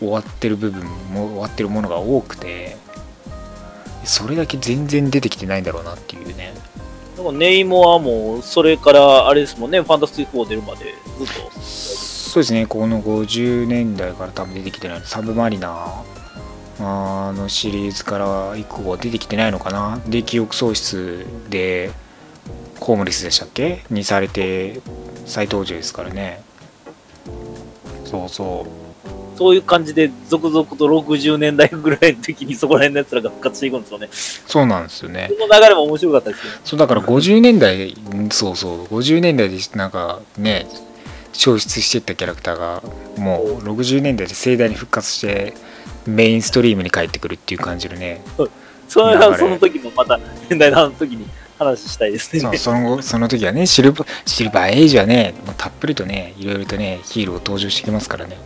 [0.00, 2.76] 終わってる部分も終わってるものが多くて
[4.04, 6.54] それだけ全然出てきてないんだろうなっていうね
[7.30, 11.60] ネイモはもう、それから、あれですもんね、ファンタスティック4出るまでずっと。
[12.32, 16.02] そうですねこの50年代から多分出てきてないサブマリナー
[16.80, 20.00] あのシリーズから以降は出てきてないのかな。
[20.08, 21.90] で記憶喪失で
[22.80, 23.84] ホームレスでしたっけ？
[23.90, 24.80] にされて
[25.26, 26.42] 再登場ですからね。
[28.06, 28.81] そうそう
[29.36, 34.08] そういう感じで、続々と60年代ぐらいの時にそこら辺の奴らが復活していくんですよね。
[34.12, 36.60] そうなんですよねその流れも面白かったですよね。
[36.64, 37.94] そうだから50年代
[38.30, 40.66] そうそう50年代でなんかね
[41.32, 42.82] 消失していったキャラクターが
[43.16, 45.54] もう60年代で盛大に復活して
[46.06, 48.22] メインストリームに帰ってくるっていう感じのね
[48.88, 50.20] それはその時のまた、
[50.50, 51.26] 年代の時に
[51.58, 52.58] 話したいですね。
[52.58, 58.36] そのその時はねシルバシルバーエイジはねもうたっぷりとねいろいろとねヒーロー登場してきますからね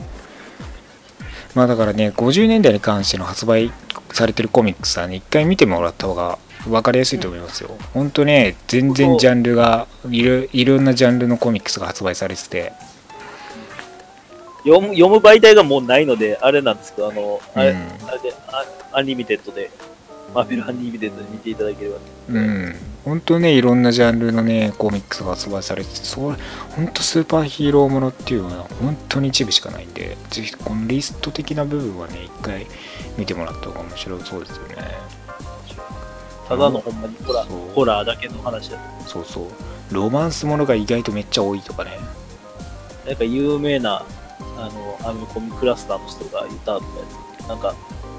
[1.56, 3.72] まあだからね50年代に関しての発売
[4.12, 6.38] されてるコミックスはね一回見てもらった方が
[6.68, 7.70] 分かりやすいと思いますよ。
[7.94, 12.72] ほんとね全然ジャンルがいろいろんなジャンルのコミックスが発売されてて。
[14.64, 18.08] 読む読む媒体がもうないので、あれなんですけど、あの、あれ,、うん。
[18.08, 18.34] あれで
[18.92, 19.70] ア、アンリミテッドで、
[20.36, 21.96] マーベルアンリミテッドで見ていただければ。
[22.28, 22.74] うん
[23.04, 26.36] 本当ねいろんなジャンルのねコミックスが発売されててそれ
[26.70, 32.66] 本当スーパーヒーローものっていうのは本当に一部しかないんでぜひこのリスト的な部分はね一回
[33.16, 34.74] 見てもらった方が面白そうですよね
[36.48, 39.08] ただのほんまにホラー、ホラーだけの話だと。
[39.08, 39.44] そうそう
[39.94, 41.92] ロマンスものが意外とめっちゃ多いとかね
[43.06, 44.04] なんか有名な、
[44.56, 47.04] あの、アメコミクラスターの人が言ったとかや
[47.44, 47.48] つ。
[47.48, 47.74] なんか、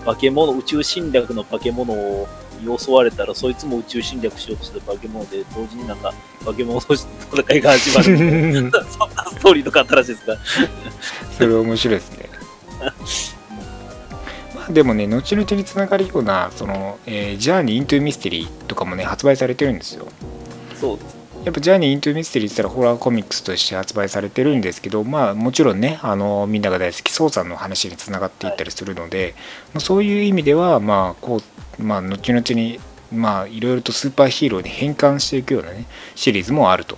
[0.07, 2.27] 化け物、宇宙侵略の化け物を
[2.61, 6.13] に襲われたら、そいつも宇宙侵略しようとした化け物で、同時になんか、
[6.45, 8.71] 化け物として戦いが始まる。
[8.89, 10.39] そんなストーリーとかあったらしいですから。
[11.37, 12.29] それ面白いですね
[14.55, 20.07] まあでもね後々につながるようなその、えージャーニー・イントゥ・ミステリーとかもね発売されてるんですよ
[20.79, 21.16] そうです。
[21.47, 29.33] やっぱジャーニー・イントゥ・ミステリーって言ったらホラーコミックスとして発売されてるんですけどまあもちろんねあのみんなが大好きソーさんの話につながっていったりするので、
[29.73, 31.39] まあそういう意味ではまあこ
[31.79, 32.81] うまあ後々に
[33.13, 35.85] まあいろいろとスーパーヒーローに変換していくようなね
[36.15, 36.97] シリーズもあると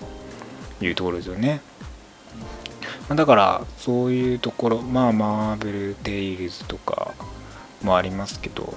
[0.80, 1.60] いうところですよね。
[3.08, 7.14] まあだからそういうところまあマーベル・テイルズとか
[7.82, 8.74] もありますけど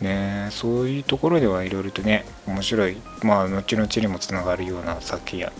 [0.00, 5.52] ねそういうところではいろいろとね面白いまあ後々にもつながるような作品や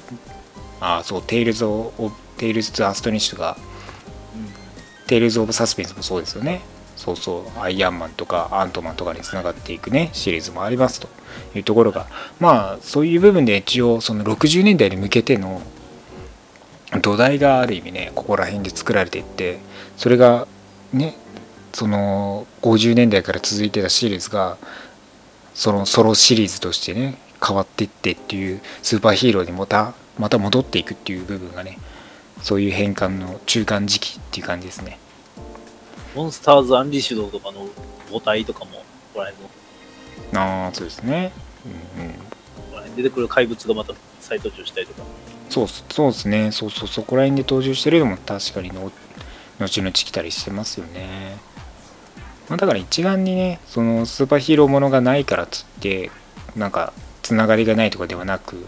[0.81, 3.57] あそうテイルズ・オブ・テイルズ・トゥ・アストニッシュが
[5.07, 6.61] テイルズ・オブ・サスペンスもそうですよね。
[6.97, 11.09] そうそうアイアンマンとかアントマンとかにつながっていくねシリーズもありますと。
[11.55, 12.07] いうところが
[12.41, 15.61] まあそういう部分で一応その60年代に向けての
[17.03, 19.59] 土台がある意味ねここら辺で作られていって
[19.97, 20.47] それが
[20.93, 21.17] ね
[21.77, 24.57] その50年代から続いてたシリーズが
[25.53, 31.79] そのソロシリーズとしてね変わっていってっていうスーパーヒーローにまたまた戻っていくっていう部分がね
[32.41, 34.99] そういう変換の中間時期っていう感じですね。
[36.15, 37.69] モンスターズ・アンリッシュドとかの
[38.11, 38.85] 母体とかも、こ
[39.17, 39.45] こら辺
[40.33, 41.33] の、ああそうですね。
[41.99, 42.97] うんうん。
[42.97, 45.03] 出てくる怪物がまた再登場したりとか。
[45.51, 46.53] そうそうですね。
[46.53, 48.91] そうそうそこら辺で登場してるのも確かにの
[49.59, 51.37] 後々来たりしてますよね、
[52.49, 56.11] まあ、だから一概にねそのスーパーヒーローものがないからっつって
[56.55, 56.93] なんか
[57.23, 58.65] つながりがないとかではなく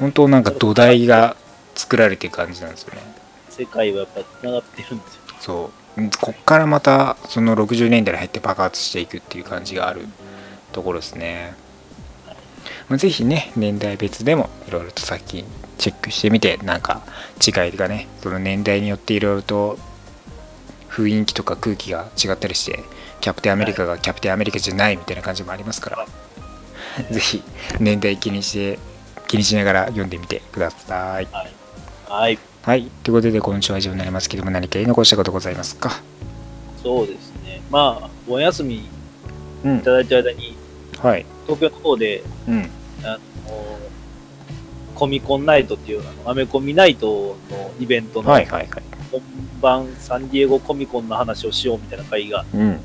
[0.00, 1.36] 本当なんか土台が
[1.74, 3.00] 作られてる感じなんですよね。
[3.48, 5.20] 世界はやっぱ繋がってるんですよ。
[5.40, 6.00] そう。
[6.00, 10.06] うんこっからまたその60年代に入って爆発していくっていう感じがある
[10.72, 11.54] ところですね、
[12.88, 15.44] まあ、ぜひね年代別でもいろいろとさっき
[15.78, 17.02] チェックしてみてなんか
[17.40, 19.78] 違いがねその年代によっていろいろと
[20.90, 22.84] 雰囲気とか空気が違ったりして
[23.26, 26.06] キャプテンアメリカがキャプテンアメリカじゃないみたいな感じもありますから、
[27.10, 27.42] ぜひ
[27.80, 28.78] 年代気にして
[29.26, 31.26] 気にしながら読んでみてください。
[32.08, 32.38] はい。
[32.62, 32.84] はい。
[33.02, 35.90] ということで今週は以上になりますけども何か言い残したことございますか？
[36.84, 37.62] そうですね。
[37.68, 38.88] まあ、お休みい
[39.64, 39.80] うん。
[39.80, 40.56] ただいた間に、
[41.02, 41.26] はい。
[41.46, 42.70] 東京の方で、うん。
[43.02, 43.20] あの、
[44.94, 48.82] コミコンナイトっていう、あのアメコミナイトのイベントのはいはいはい。
[49.10, 49.20] 本
[49.60, 52.80] 番サンディエゴコミコンの話をしようみたいな会が、こうん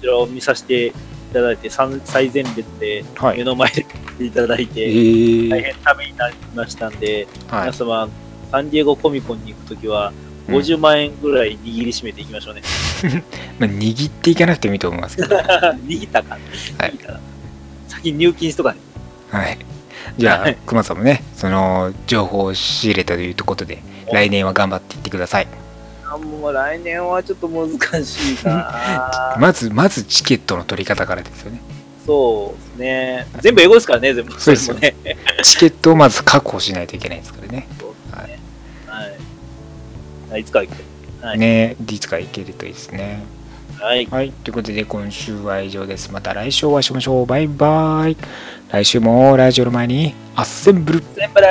[0.00, 0.92] ちらを見させてい
[1.32, 8.08] ただいて、最最前列ではい目の前で見ていただいえて、ー大変ためになりましたんで、はい皆様、
[8.50, 10.12] サンディエゴコミコンに行くときは、
[10.48, 12.62] 50万円ぐらい握りしめていきましょうね。
[13.58, 15.36] まあ、握っていかなくてもいいと思いますけど。
[15.86, 16.34] 握ったか。
[16.34, 17.20] はい握ったな
[17.88, 18.78] 先に入金しとかね。
[19.30, 19.58] はい。
[20.18, 23.82] じゃあはい、熊さんもね、その情報を仕入れたということで、
[24.12, 25.48] 来年は頑張っていってください。
[26.08, 27.70] あもう来年はちょっと難
[28.04, 31.60] しいな まず、まずチケットの取り方からですよね。
[32.06, 33.26] そうですね。
[33.40, 34.40] 全部英語ですからね、全部。
[34.40, 34.94] そうですね。
[35.42, 37.66] チケットをまず確保しないといけないですからね。
[37.80, 38.38] そうですね。
[40.30, 40.40] はい。
[40.40, 41.26] いつか行く。
[41.26, 41.38] はい。
[41.38, 43.24] ね、いつか行けるといいですね。
[43.80, 44.06] はい。
[44.06, 44.30] はい。
[44.30, 46.12] ということで、今週は以上です。
[46.12, 47.26] また来週お会いしましょう。
[47.26, 48.16] バイバイ。
[48.70, 51.02] 来週もラジオの前にアッセンブル。
[51.16, 51.46] 全部で